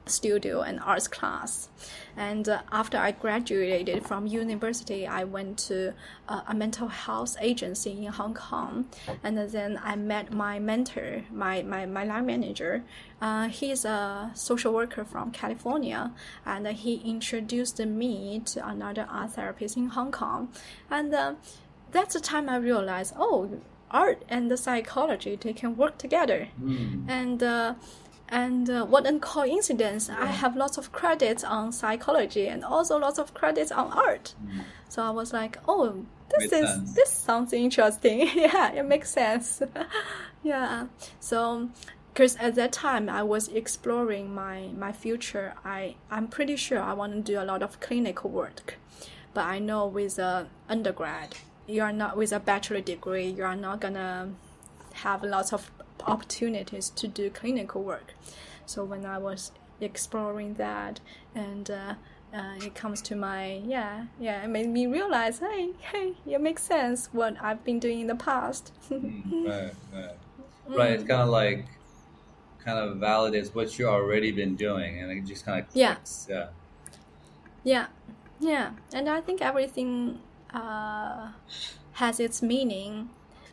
[0.06, 1.68] studio and arts class.
[2.16, 5.94] And uh, after I graduated from university, I went to
[6.28, 8.86] uh, a mental health agency in Hong Kong.
[9.22, 12.82] And then I met my mentor, my, my, my line manager.
[13.20, 16.12] Uh, he's a social worker from California,
[16.44, 20.48] and he introduced me to another art therapist in Hong Kong.
[20.90, 21.34] And uh,
[21.92, 23.60] that's the time I realized, oh,
[23.90, 26.48] art and the psychology, they can work together.
[26.62, 27.08] Mm.
[27.08, 27.74] And uh,
[28.30, 30.08] and uh, what a coincidence!
[30.08, 34.34] I have lots of credits on psychology and also lots of credits on art.
[34.44, 34.62] Mm.
[34.88, 36.94] So I was like, oh, this Makes is sense.
[36.94, 38.20] this sounds interesting.
[38.34, 39.62] yeah, it makes sense.
[40.42, 40.86] yeah.
[41.18, 41.70] So,
[42.12, 45.54] because at that time I was exploring my my future.
[45.64, 48.78] I I'm pretty sure I want to do a lot of clinical work,
[49.34, 53.56] but I know with a undergrad, you are not with a bachelor degree, you are
[53.56, 54.30] not gonna
[54.94, 55.70] have lots of
[56.06, 58.14] opportunities to do clinical work.
[58.66, 61.00] So when I was exploring that,
[61.34, 61.94] and uh,
[62.34, 66.62] uh, it comes to my yeah yeah, it made me realize, hey hey, it makes
[66.62, 68.72] sense what I've been doing in the past.
[68.90, 70.16] Mm, right, right,
[70.76, 70.92] right.
[70.92, 71.66] It's kind of like,
[72.64, 75.94] kind of validates what you already been doing, and it just kind of Yeah.
[75.94, 76.26] clicks.
[76.30, 76.48] Yeah.
[77.64, 77.86] Yeah,
[78.40, 80.18] yeah, and I think everything
[80.54, 81.32] uh,
[81.92, 83.10] has its meaning,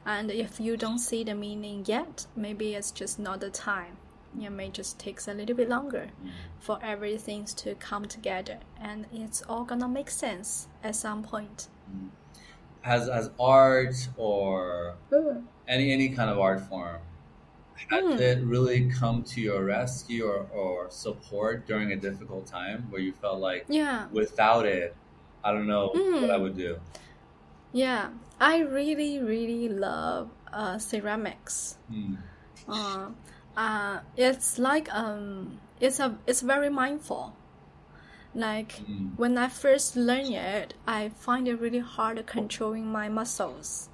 [0.08, 3.98] and if you don't see the meaning yet, maybe it's just not the time.
[4.41, 6.08] It may just takes a little bit longer
[6.60, 11.67] for everything to come together, and it's all gonna make sense at some point.
[12.82, 14.96] Has has art or
[15.67, 17.02] any any kind of art form
[17.91, 18.20] has Mm.
[18.20, 23.13] it really come to your rescue or, or support during a difficult time where you
[23.13, 24.96] felt like Yeah, without it
[25.43, 26.41] i don't know what i Mm.
[26.41, 26.80] would do
[27.74, 31.78] yeah, I really, really love uh, ceramics.
[31.89, 32.15] Hmm.
[32.67, 33.10] uh,
[33.56, 37.34] uh, it's like um, it's a it's very mindful.
[38.36, 39.17] Like Mm.
[39.17, 43.89] when I first learn it, I find it really hard controlling my muscles.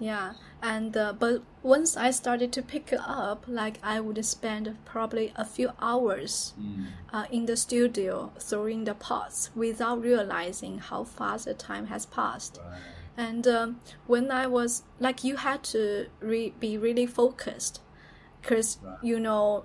[0.00, 4.76] Yeah, and uh, but once I started to pick it up, like I would spend
[4.84, 6.86] probably a few hours Mm.
[7.12, 12.58] uh, in the studio throwing the pots without realizing how fast the time has passed.
[12.64, 12.80] Right.
[13.16, 17.80] And um, when I was like, you had to re- be really focused,
[18.42, 18.98] because Right.
[19.02, 19.64] you know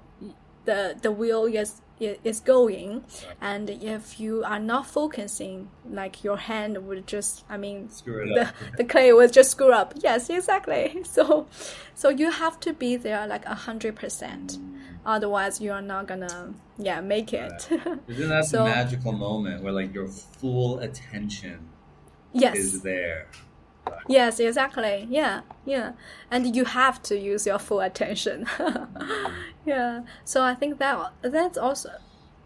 [0.66, 3.36] the the wheel is is going, Right.
[3.42, 8.36] and if you are not focusing, like your hand would just, I mean, Screw it
[8.36, 8.56] the up.
[8.78, 9.94] the clay would just screw up.
[9.98, 11.02] Yes, exactly.
[11.16, 11.48] So,
[11.96, 14.58] so you have to be there like a hundred percent.
[15.06, 17.68] Otherwise, you are not gonna yeah make it.
[18.08, 21.68] Isn't that So- the magical moment where like your full attention
[22.34, 22.56] yes.
[22.56, 23.28] is there?
[24.08, 25.08] Yes, exactly.
[25.10, 25.94] Yeah, yeah.
[26.32, 28.48] And you have to use your full attention.
[29.66, 30.04] yeah.
[30.26, 31.92] So I think that that's also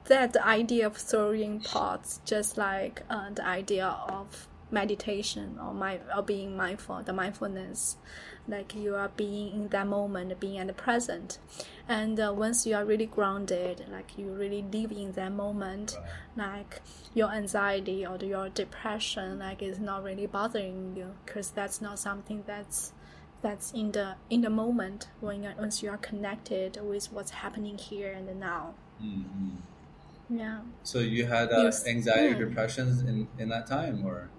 [0.05, 5.99] that the idea of throwing pots, just like uh, the idea of meditation or my
[6.15, 7.97] or being mindful, the mindfulness,
[8.47, 11.39] like you are being in that moment, being at the present.
[11.87, 15.97] And uh, once you are really grounded, like you really live in that moment,
[16.35, 16.81] like
[17.13, 22.43] your anxiety or your depression, like is not really bothering you, because that's not something
[22.45, 22.93] that's
[23.41, 27.77] that's in the in the moment when you, once you are connected with what's happening
[27.77, 28.73] here and now.
[29.03, 30.37] Mm-hmm.
[30.37, 30.59] Yeah.
[30.83, 32.49] So you had uh, anxiety, Mm.
[32.49, 34.29] depressions in in that time, or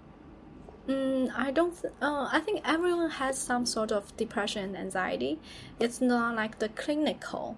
[0.87, 1.79] Mm, I don't.
[1.81, 5.39] Th- uh, I think everyone has some sort of depression and anxiety.
[5.79, 7.57] It's not like the clinical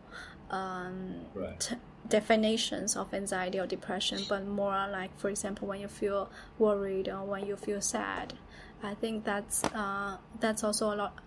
[0.49, 1.59] um, right?
[1.59, 1.75] t-
[2.07, 7.23] definitions of anxiety or depression, but more like, for example, when you feel worried or
[7.25, 8.33] when you feel sad.
[8.81, 11.19] I think that's uh, that's also a lot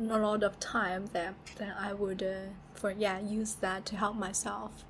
[0.00, 4.14] a lot of time that that I would uh, for yeah use that to help
[4.16, 4.84] myself.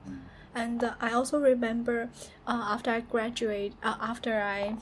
[0.54, 2.10] And uh, I also remember
[2.46, 4.76] uh, after I graduate, uh, after I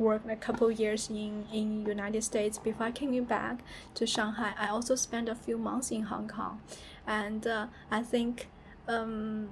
[0.00, 3.60] worked a couple years in in United States before I came back
[3.94, 6.60] to Shanghai, I also spent a few months in Hong Kong,
[7.06, 8.48] and uh, I think,
[8.88, 9.50] um,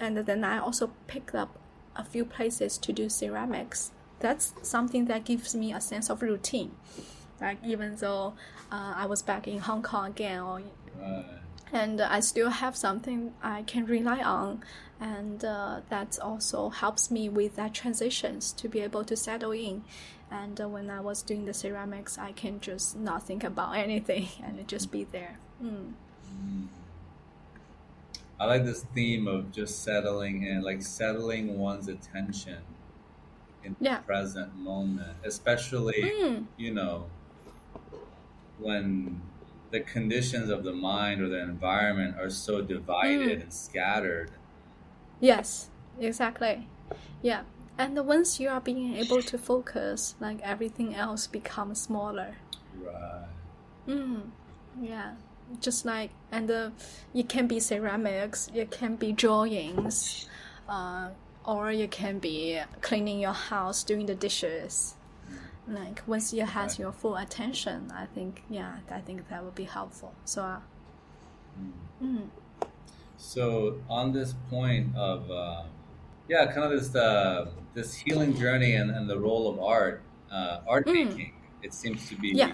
[0.00, 1.50] and then I also picked up
[1.94, 3.92] a few places to do ceramics.
[4.20, 6.72] That's something that gives me a sense of routine.
[7.40, 8.34] Like even though
[8.72, 10.62] uh, I was back in Hong Kong again, or.
[11.72, 14.62] And I still have something I can rely on,
[15.00, 19.84] and uh, that also helps me with that transitions to be able to settle in.
[20.30, 24.28] And uh, when I was doing the ceramics, I can just not think about anything
[24.44, 25.38] and just be there.
[25.62, 25.92] Mm.
[28.40, 32.58] I like this theme of just settling in, like settling one's attention
[33.64, 33.96] in Yeah.
[33.98, 36.46] the present moment, especially Mm.
[36.56, 37.06] you know
[38.58, 39.20] when
[39.70, 43.42] the conditions of the mind or the environment are so divided Mm.
[43.42, 44.30] and scattered.
[45.20, 46.68] Yes, exactly.
[47.22, 47.42] Yeah.
[47.76, 52.36] And once you are being able to focus, like everything else becomes smaller.
[52.82, 53.28] Right.
[53.86, 54.30] Mm,
[54.80, 55.12] yeah,
[55.60, 56.70] just like and uh,
[57.14, 60.28] it can be ceramics, it can be drawings,
[60.68, 61.10] uh,
[61.44, 64.94] or it can be cleaning your house, doing the dishes.
[65.68, 66.78] Like once you has Right.
[66.78, 70.14] your full attention, I think yeah, I think that would be helpful.
[70.24, 70.60] So, uh,
[72.02, 72.30] mm,
[73.16, 75.64] So on this point of uh,
[76.28, 80.60] yeah, kind of this uh, this healing journey and, and the role of art, uh,
[80.68, 80.94] art Mm.
[81.08, 82.52] making, it seems to be Yeah.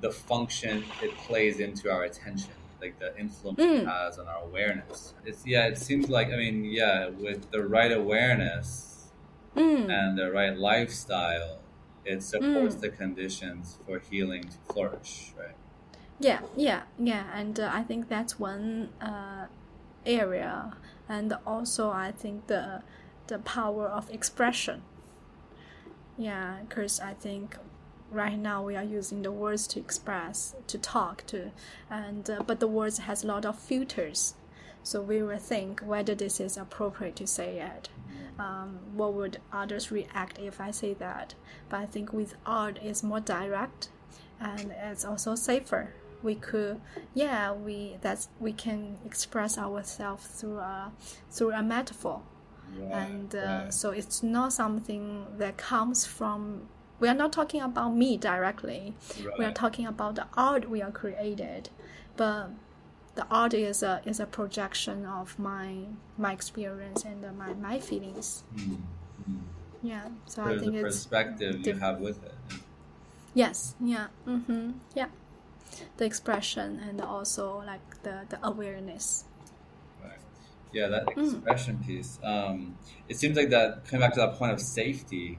[0.00, 3.82] the function it plays into our attention, like the influence Mm.
[3.82, 5.14] it has on our awareness.
[5.24, 9.12] It's yeah, it seems like I mean yeah, with the right awareness
[9.56, 11.60] mm, and the right lifestyle,
[12.04, 12.80] it supports Mm.
[12.80, 15.56] the conditions for healing to flourish, right?
[16.18, 19.46] yeah, yeah, yeah, and uh, I think that's one uh,
[20.04, 20.72] area,
[21.08, 22.82] and also I think the
[23.26, 24.82] the power of expression.
[26.18, 27.56] Yeah, because I think
[28.10, 31.52] right now we are using the words to express, to talk to,
[31.88, 34.34] and uh, but the words has a lot of filters,
[34.82, 37.88] so we will think whether this is appropriate to say it.
[38.38, 41.34] Um, what would others react if I say that?
[41.68, 43.90] But I think with art, it's more direct,
[44.40, 45.92] and it's also safer.
[46.22, 46.80] We could,
[47.14, 50.92] yeah, we that's we can express ourselves through a
[51.30, 52.22] through a metaphor
[52.78, 53.74] Right, and uh, right.
[53.74, 56.68] so it's not something that comes from
[57.00, 58.94] we are not talking about me directly
[59.38, 61.70] we are talking about the art we are created
[62.16, 62.50] but
[63.20, 65.68] the art is a is a projection of my
[66.16, 68.76] my experience and uh, my my feelings Mm,
[69.28, 69.42] mm.
[69.82, 72.34] yeah so i There's think a it's perspective you have with it.
[73.34, 75.08] yes yeah mm-hmm yeah
[75.98, 79.24] the expression and also like the the awareness
[80.02, 80.18] Right.
[80.72, 81.18] Yeah, that Mm.
[81.18, 82.18] expression piece.
[82.22, 82.78] Um,
[83.08, 85.38] it seems like that coming back to that point of safety,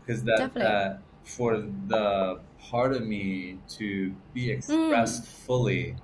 [0.00, 0.62] because that, Definitely.
[0.62, 5.96] that for the part of me to be expressed fully,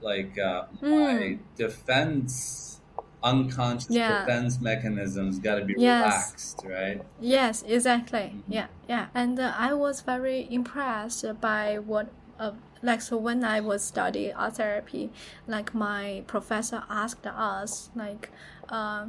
[0.00, 1.38] like uh, my Mm.
[1.56, 2.80] defense,
[3.22, 4.20] unconscious Yeah.
[4.24, 6.02] defense mechanisms, got to be Yes.
[6.02, 7.02] relaxed, right?
[7.20, 8.32] Yes, exactly.
[8.36, 8.42] Mhm.
[8.48, 9.06] Yeah, yeah.
[9.14, 14.34] And uh, I was very impressed by what, uh, like, so when I was studying
[14.34, 15.10] art therapy,
[15.46, 18.30] like my professor asked us, like,
[18.68, 19.06] uh,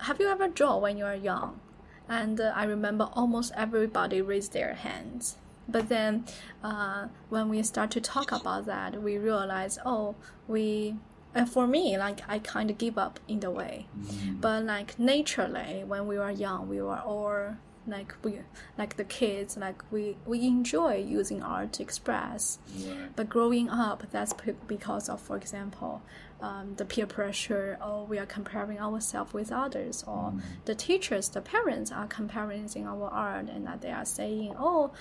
[0.00, 1.60] have you ever drawn when you were young?
[2.08, 5.36] And uh, I remember almost everybody raised their hands.
[5.68, 6.24] But then,
[6.62, 10.14] uh, when we start to talk about that, we realize, oh,
[10.46, 10.96] we,
[11.34, 14.40] uh, for me, like I kind of give up in the way Mm.
[14.40, 18.38] but like naturally when we were young we were all like we
[18.78, 23.08] like the kids like we we enjoy using art to express Right.
[23.16, 26.02] but growing up that's p- because of for example
[26.40, 30.40] um, the peer pressure or we are comparing ourselves with others or Mm.
[30.66, 34.92] the teachers the parents are comparing our art and that they are saying oh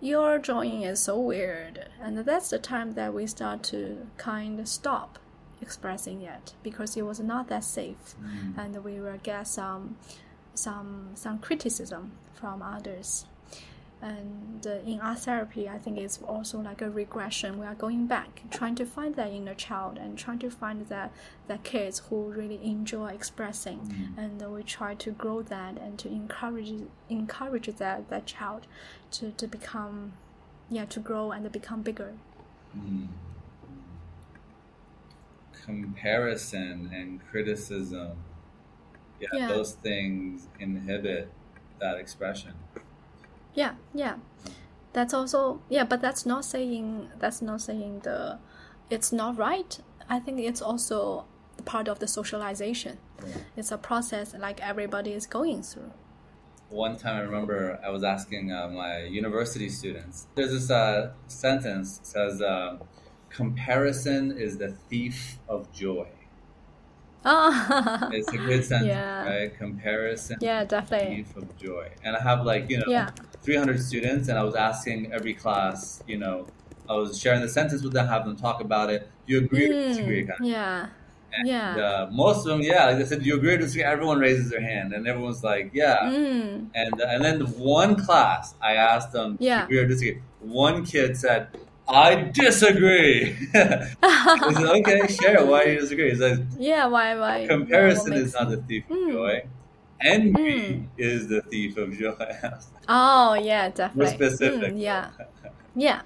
[0.00, 4.68] your drawing is so weird and that's the time that we start to kind of
[4.68, 5.18] stop
[5.62, 8.58] expressing it because it was not that safe Mm.
[8.58, 9.96] and we will get some
[10.54, 13.24] some some criticism from others
[14.02, 18.06] and uh, in art therapy i think it's also like a regression we are going
[18.06, 21.10] back trying to find that inner child and trying to find that
[21.48, 24.18] that kids who really enjoy expressing Mm.
[24.18, 26.72] and we try to grow that and to encourage
[27.08, 28.66] encourage that that child
[29.12, 30.12] to, to become
[30.70, 32.12] yeah to grow and to become bigger
[32.76, 33.08] Mm.
[35.64, 38.16] Comparison and criticism,
[39.20, 39.48] yeah, Yeah.
[39.48, 41.32] those things inhibit
[41.80, 42.54] that expression.
[43.56, 44.16] Yeah, yeah.
[44.92, 48.38] That's also yeah, but that's not saying that's not saying the
[48.88, 49.78] it's not right.
[50.08, 51.24] I think it's also
[51.64, 52.98] part of the socialization.
[53.56, 55.90] It's a process like everybody is going through.
[56.68, 60.26] One time I remember I was asking uh, my university students.
[60.34, 62.78] There's this uh, sentence says, uh,
[63.30, 66.08] "Comparison is the thief of joy."
[67.28, 69.24] Ah, It's a good sentence, Yeah.
[69.28, 69.58] right?
[69.58, 71.26] Comparison, yeah, definitely.
[71.36, 71.88] of joy.
[72.04, 73.10] And I have like you know, Yeah.
[73.42, 76.46] 300 students, and I was asking every class, you know,
[76.88, 79.08] I was sharing the sentence with them, have them talk about it.
[79.26, 80.22] Do you agree or disagree?
[80.22, 80.46] Mm, Kind of.
[80.46, 80.86] yeah.
[81.36, 81.76] And, Yeah.
[81.76, 83.82] Uh, most of them, yeah, like I said, do you agree or disagree?
[83.82, 85.98] Everyone raises their hand, and everyone's like, yeah.
[86.04, 86.68] Mm.
[86.74, 89.66] And and then the one class, I asked them, Yeah.
[89.66, 90.22] do you agree or disagree.
[90.40, 91.48] One kid said,
[91.88, 93.36] I disagree.
[93.54, 95.44] Okay, share.
[95.46, 96.14] Why you disagree?
[96.16, 96.86] Says, yeah.
[96.86, 97.18] Why?
[97.18, 97.46] Why?
[97.46, 99.12] comparison is not the thief of Mm.
[99.12, 99.42] joy.
[100.00, 100.86] Envy Mm.
[100.98, 102.14] is the thief of joy.
[102.88, 104.04] Oh yeah, definitely.
[104.04, 104.72] More specific.
[104.74, 105.10] Mm, yeah,
[105.74, 106.02] yeah.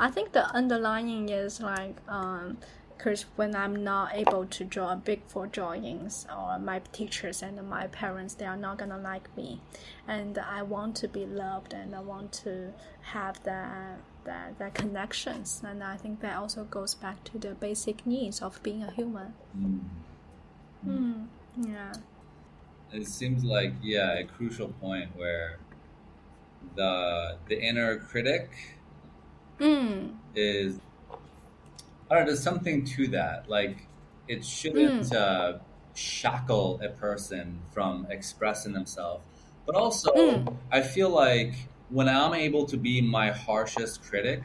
[0.00, 2.58] I think the underlying is like, um,
[2.96, 7.86] because when I'm not able to draw big for drawings, or my teachers and my
[7.88, 9.60] parents, they are not gonna like me,
[10.08, 12.72] and I want to be loved, and I want to
[13.14, 18.06] have that that that connections, and I think that also goes back to the basic
[18.06, 19.34] needs of being a human.
[19.56, 19.80] Mm.
[20.86, 21.92] Mm, yeah.
[22.92, 25.58] it seems like yeah a crucial point where
[26.74, 28.50] the the inner critic
[29.60, 30.80] Mm, is
[32.10, 33.48] I don't know, there's something to that.
[33.48, 33.86] Like
[34.28, 35.58] it shouldn't uh,
[35.94, 39.24] shackle a person from expressing themselves.
[39.66, 40.56] But also Mm.
[40.70, 44.42] I feel like when I'm able to be my harshest critic,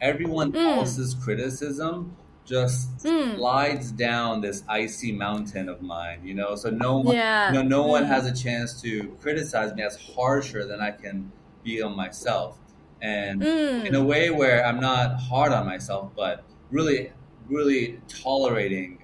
[0.00, 0.76] everyone Mm.
[0.78, 3.36] else's criticism just Mm.
[3.36, 6.56] slides down this icy mountain of mine, you know?
[6.56, 7.48] So no one Yeah.
[7.48, 8.08] you know, no one Mm.
[8.08, 11.30] has a chance to criticize me as harsher than I can
[11.62, 12.58] be on myself.
[13.02, 13.84] And mm.
[13.86, 17.12] in a way where I'm not hard on myself, but really,
[17.48, 18.98] really tolerating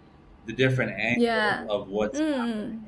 [0.46, 1.64] the different angles Yeah.
[1.68, 2.32] of what's Mm.
[2.36, 2.83] happening?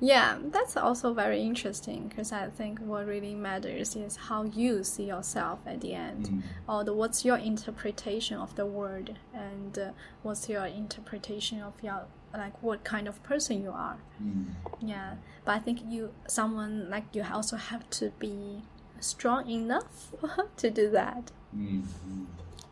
[0.00, 5.04] Yeah, that's also very interesting because I think what really matters is how you see
[5.04, 6.42] yourself at the end, Mm.
[6.66, 9.90] or the, what's your interpretation of the word, and uh,
[10.22, 13.98] what's your interpretation of your like what kind of person you are.
[14.22, 14.46] Mm.
[14.80, 18.62] Yeah, but I think you someone like you also have to be
[19.00, 20.12] strong enough
[20.58, 21.30] to do that.
[21.54, 21.82] Mm.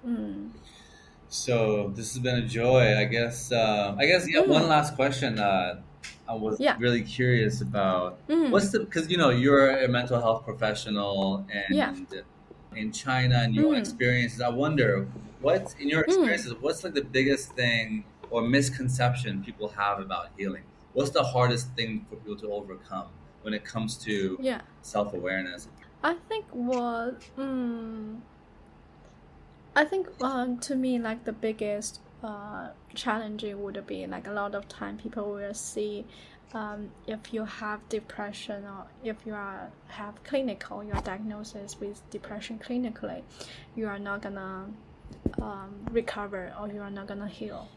[0.07, 0.51] Mm.
[1.29, 2.97] So this has been a joy.
[2.97, 3.53] I guess.
[3.53, 4.27] Uh, I guess.
[4.33, 4.43] Yeah.
[4.43, 4.49] Mm.
[4.49, 5.39] One last question.
[5.39, 5.83] Uh,
[6.29, 6.79] I was Yeah.
[6.79, 8.53] really curious about Mm.
[8.53, 11.95] what's the because you know you're a mental health professional and Yeah.
[12.75, 13.77] in China and your Mm.
[13.77, 14.41] experiences.
[14.41, 15.11] I wonder
[15.41, 20.65] what in your experiences what's like the biggest thing or misconception people have about healing.
[20.93, 23.13] What's the hardest thing for people to overcome
[23.43, 24.63] when it comes to Yeah.
[24.83, 25.69] self awareness?
[26.03, 28.23] I think what mm,
[29.75, 34.55] I think uh, to me like the biggest uh, challenge would be like a lot
[34.55, 36.05] of time people will see
[36.55, 42.59] um, if you have depression or if you are have clinical your diagnosis with depression
[42.59, 43.23] clinically,
[43.77, 44.67] you are not gonna
[45.43, 47.69] um, recover or you are not gonna heal.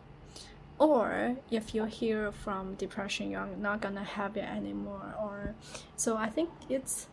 [0.79, 5.15] Or if you heal from depression, you're not gonna have it anymore.
[5.21, 5.53] Or
[5.95, 7.07] so I think it's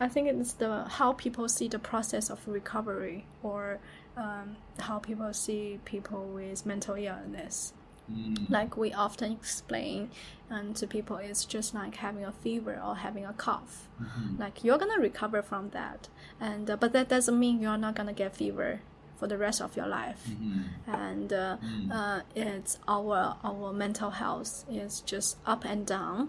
[0.00, 3.78] I think it's the how people see the process of recovery or
[4.16, 7.72] um, how people see people with mental illness.
[8.12, 8.50] Mm.
[8.50, 10.10] Like we often explain
[10.50, 13.88] um, to people, it's just like having a fever or having a cough.
[14.00, 14.38] Mhm.
[14.38, 16.08] Like you're gonna recover from that,
[16.38, 18.80] and uh, but that doesn't mean you're not gonna get fever
[19.16, 20.64] for the rest of your life Mhm.
[20.86, 21.90] and uh, Mm.
[21.92, 26.28] uh, it's our our mental health is just up and down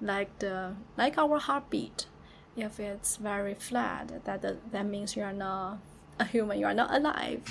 [0.00, 2.06] like the like our heartbeat
[2.56, 4.42] if it's very flat that,
[4.72, 5.78] that means you're not
[6.20, 7.42] a human you are not alive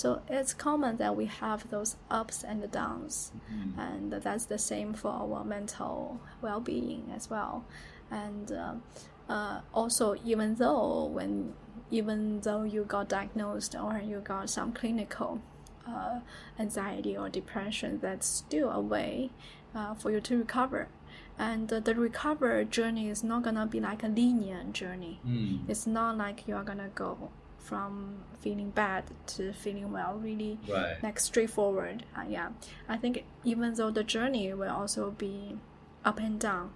[0.00, 3.78] so it's common that we have those ups and downs Mhm.
[3.86, 7.54] and that's the same for our mental well-being as well
[8.10, 8.74] and uh,
[9.34, 11.54] uh, also even though when
[11.90, 15.40] even though you got diagnosed or you got some clinical
[15.88, 16.20] uh,
[16.58, 19.30] anxiety or depression that's still a way
[19.74, 20.82] uh, for you to recover
[21.38, 25.68] and uh, the recover journey is not gonna be like a linear journey Mm.
[25.70, 27.30] it's not like you are gonna go
[27.62, 30.96] from feeling bad to feeling well really Right.
[31.02, 32.04] like straightforward.
[32.16, 32.48] Uh, yeah,
[32.88, 35.58] I think even though the journey will also be
[36.04, 36.70] up and down,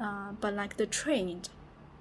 [0.00, 1.42] uh, but like the train,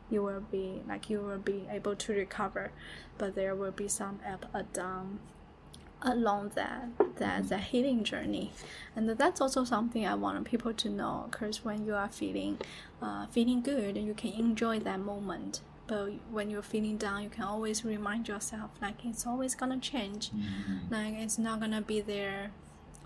[0.10, 2.72] you will be like you will be able to recover,
[3.18, 5.20] but there will be some up and down
[6.02, 6.88] along that
[7.18, 8.52] that that healing journey,
[8.96, 11.28] and that's also something I want people to know.
[11.32, 12.60] Because when you are feeling,
[13.02, 15.62] uh, feeling good, you can enjoy that moment.
[15.88, 20.32] But when you're feeling down, you can always remind yourself like it's always gonna change
[20.32, 20.90] Mhm.
[20.92, 22.52] like it's not gonna be there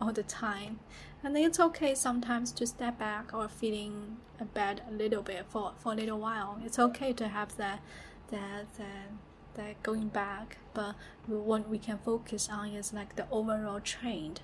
[0.01, 0.79] all the time
[1.23, 4.15] and it's okay sometimes to step back or feeling
[4.53, 7.79] bad a little bit for, for a little while it's okay to have that
[8.31, 9.09] that that
[9.55, 10.95] that going back but
[11.27, 14.39] what we can focus on is like the overall trend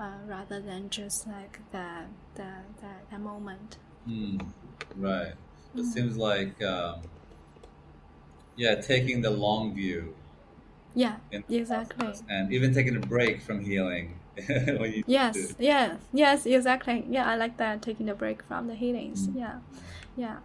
[0.00, 4.40] uh, rather than just like that that that, that moment Mm,
[4.96, 5.34] right.
[5.74, 5.84] It Mm.
[5.84, 7.02] seems like, um,
[8.58, 10.14] yeah, taking the long view
[10.94, 11.16] Yeah,
[11.48, 12.06] exactly.
[12.06, 12.22] process.
[12.28, 14.18] And even taking a break from healing.
[15.06, 17.04] Yes, yeah, yes, exactly.
[17.08, 19.26] Yeah, I like that taking a break from the healings.
[19.28, 19.36] Mm.
[19.36, 19.58] Yeah,
[20.16, 20.36] yeah.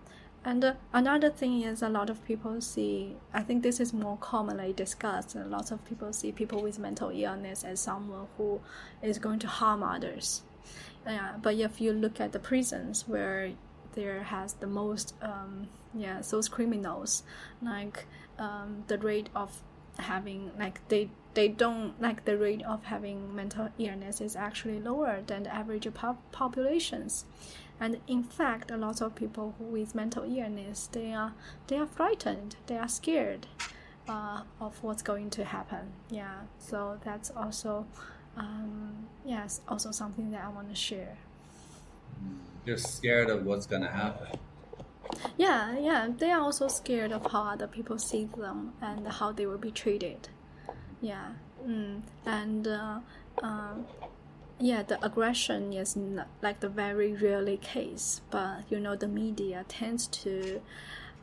[0.46, 3.16] And uh, another thing is a lot of people see.
[3.34, 5.36] I think this is more commonly discussed.
[5.36, 8.62] A lot of people see people with mental illness as someone who
[9.02, 10.42] is going to harm others.
[11.06, 13.52] Yeah, but if you look at the prisons where
[13.94, 17.24] there has the most, um, yeah, those criminals,
[17.62, 18.06] like
[18.40, 19.62] um, the rate of
[20.00, 25.22] having like they they don't like the rate of having mental illness is actually lower
[25.28, 27.26] than the average pop- populations.
[27.80, 31.34] And in fact a lot of people with mental illness they are
[31.68, 33.48] they are frightened they are scared
[34.08, 35.92] uh, of what's going to happen.
[36.10, 37.86] Yeah so that's also
[38.38, 41.18] um, yes also something that i want to share.
[42.66, 44.40] You're scared of what's gonna happen.
[45.38, 49.46] Yeah yeah they are also scared of how other people see them and how they
[49.46, 50.30] will be treated
[51.02, 51.34] yeah
[51.68, 52.02] mm.
[52.26, 53.00] and uh,
[53.42, 53.74] uh,
[54.60, 59.66] yeah the aggression is not like the very rarely case but you know the media
[59.68, 60.62] tends to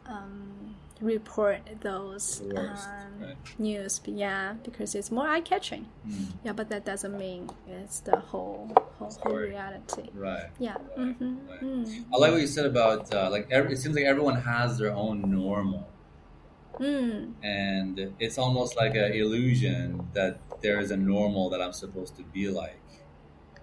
[0.07, 3.37] um, report those worst, um, right.
[3.59, 6.27] news yeah because it's more eye-catching Mm.
[6.45, 10.51] yeah but that doesn't mean it's the whole whole, whole reality Right.
[10.59, 11.61] yeah Right, hmm right.
[11.63, 12.05] mm.
[12.13, 14.93] I like what you said about uh, like every, it seems like everyone has their
[14.93, 15.89] own normal,
[16.79, 17.33] Mm.
[17.43, 22.23] and it's almost like an illusion that there is a normal that I'm supposed to
[22.23, 22.79] be like.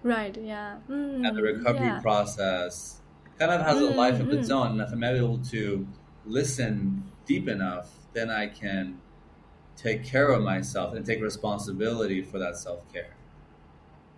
[0.04, 0.76] Right, yeah.
[0.88, 2.00] Mm, and the recovery yeah.
[2.00, 3.00] process
[3.38, 4.54] kind of has a Mm, life of its mm.
[4.54, 4.66] own.
[4.72, 5.86] And if I'm able to
[6.28, 9.00] listen deep enough, then I can
[9.76, 13.14] take care of myself and take responsibility for that self care.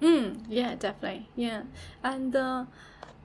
[0.01, 1.29] Mm, yeah, definitely.
[1.37, 1.65] Yeah.
[2.03, 2.65] And uh,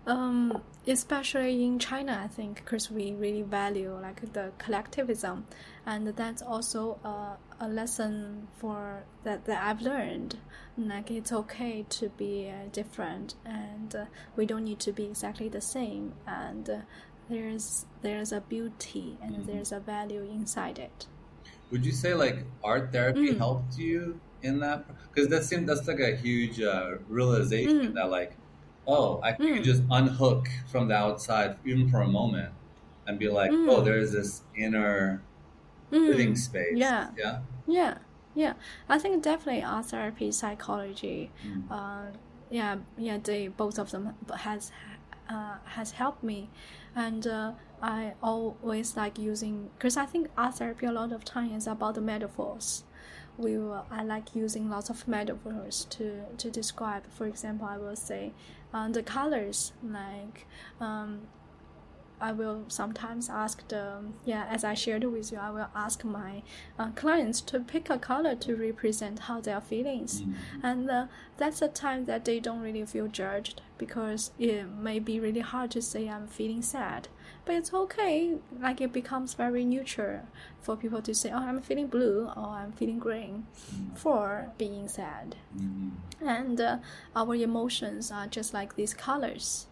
[0.05, 5.45] um, especially in China, I think, because we really value like the collectivism,
[5.85, 10.37] and that's also a, a lesson for that that I've learned.
[10.77, 14.05] Like it's okay to be uh, different, and uh,
[14.35, 16.13] we don't need to be exactly the same.
[16.27, 16.77] And uh,
[17.29, 19.45] there's there's a beauty and Mhm.
[19.47, 21.07] there's a value inside it.
[21.71, 23.37] Would you say like art therapy Mm.
[23.37, 24.85] helped you in that?
[25.09, 27.93] Because that seems that's like a huge uh, realization Mm.
[27.95, 28.37] that like,
[28.87, 29.63] oh, I can Mm.
[29.63, 32.53] just unhook from the outside even for a moment
[33.07, 33.69] and be like, Mm.
[33.69, 35.21] oh, there's this inner
[35.91, 36.77] living Mm, space.
[36.77, 37.09] yeah.
[37.17, 37.39] Yeah.
[37.67, 37.97] Yeah,
[38.35, 38.53] yeah.
[38.87, 41.63] I think definitely art therapy, psychology, Mm.
[41.71, 42.11] uh,
[42.51, 43.17] yeah, yeah.
[43.17, 44.71] They both of them has
[45.29, 46.49] uh, has helped me,
[46.95, 47.51] and uh,
[47.81, 51.95] I always like using because I think art therapy a lot of time is about
[51.95, 52.83] the metaphors.
[53.37, 57.03] We will, I like using lots of metaphors to to describe.
[57.09, 58.33] For example, I will say
[58.73, 60.47] uh, the colors like.
[60.79, 61.27] Um,
[62.19, 66.43] I will sometimes ask the yeah as I shared with you I will ask my
[66.79, 70.21] uh, clients to pick a color to represent how they are feelings.
[70.21, 70.33] Mm.
[70.63, 71.05] and uh,
[71.37, 75.71] that's a time that they don't really feel judged because it may be really hard
[75.71, 77.09] to say I'm feeling sad.
[77.43, 80.21] But it's okay like it becomes very neutral
[80.61, 83.45] for people to say oh I'm feeling blue or I'm feeling green
[83.95, 85.35] for being sad.
[85.57, 85.91] Mm.
[86.21, 86.77] and uh,
[87.15, 89.67] our emotions are just like these colors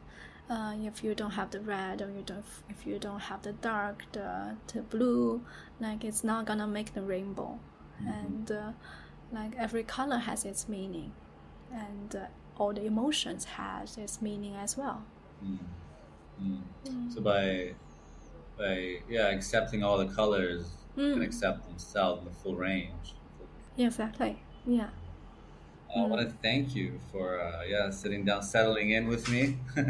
[0.50, 3.54] uh, if you don't have the red or you don't if you don't have the
[3.54, 5.42] dark the, the blue
[5.80, 7.58] like it's not gonna make the rainbow
[8.06, 8.72] and uh,
[9.32, 11.12] like every color has its meaning
[11.72, 12.26] and uh,
[12.58, 15.04] all the emotions has its meaning as well
[15.46, 15.58] Mm.
[16.42, 17.14] Mm.
[17.14, 17.74] So by
[18.58, 20.66] by yeah accepting all the colors
[20.98, 21.14] Mm.
[21.14, 23.16] and accept themselves in the full range.
[23.76, 24.90] yeah exactly yeah
[25.96, 29.58] I want to thank you for uh, yeah sitting down, settling in with me.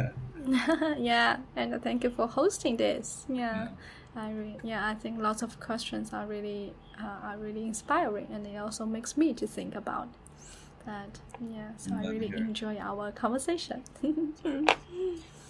[0.98, 3.70] yeah and thank you for hosting this yeah
[4.16, 8.46] I re- yeah, I think lots of questions are really uh, are really inspiring, and
[8.46, 10.08] it also makes me to think about
[10.86, 11.20] that.
[11.50, 13.84] Yeah, so I Love to really enjoy our conversation.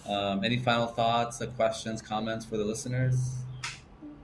[0.08, 3.36] um, any final thoughts, questions, comments for the listeners?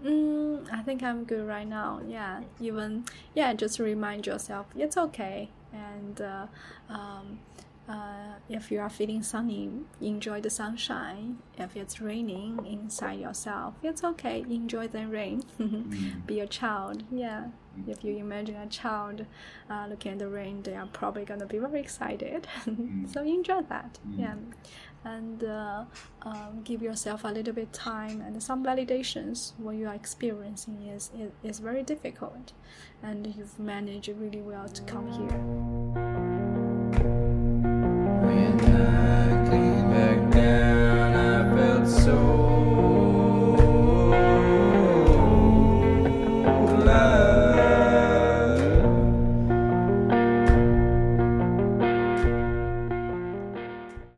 [0.02, 2.00] mm, I think I'm good right now.
[2.08, 3.04] Yeah, even
[3.34, 6.46] yeah, just remind yourself it's okay, and uh,
[6.88, 7.40] um,
[7.90, 9.70] uh, if you are feeling sunny,
[10.00, 11.38] enjoy the sunshine.
[11.58, 14.44] If it's raining inside yourself, it's okay.
[14.48, 15.42] Enjoy the rain.
[15.70, 16.26] Mm.
[16.26, 17.04] Be a child.
[17.10, 17.48] Yeah.
[17.86, 19.26] If you imagine a child
[19.70, 22.46] uh, looking at the rain, they are probably gonna be very excited.
[23.12, 23.98] so enjoy that.
[24.08, 24.18] Mm.
[24.18, 24.34] Yeah.
[25.04, 25.84] And uh,
[26.22, 29.52] um, give yourself a little bit time and some validations.
[29.58, 32.52] What you are experiencing is, is is very difficult,
[33.02, 36.29] and you've managed really well to come here.
[40.32, 40.69] Yeah.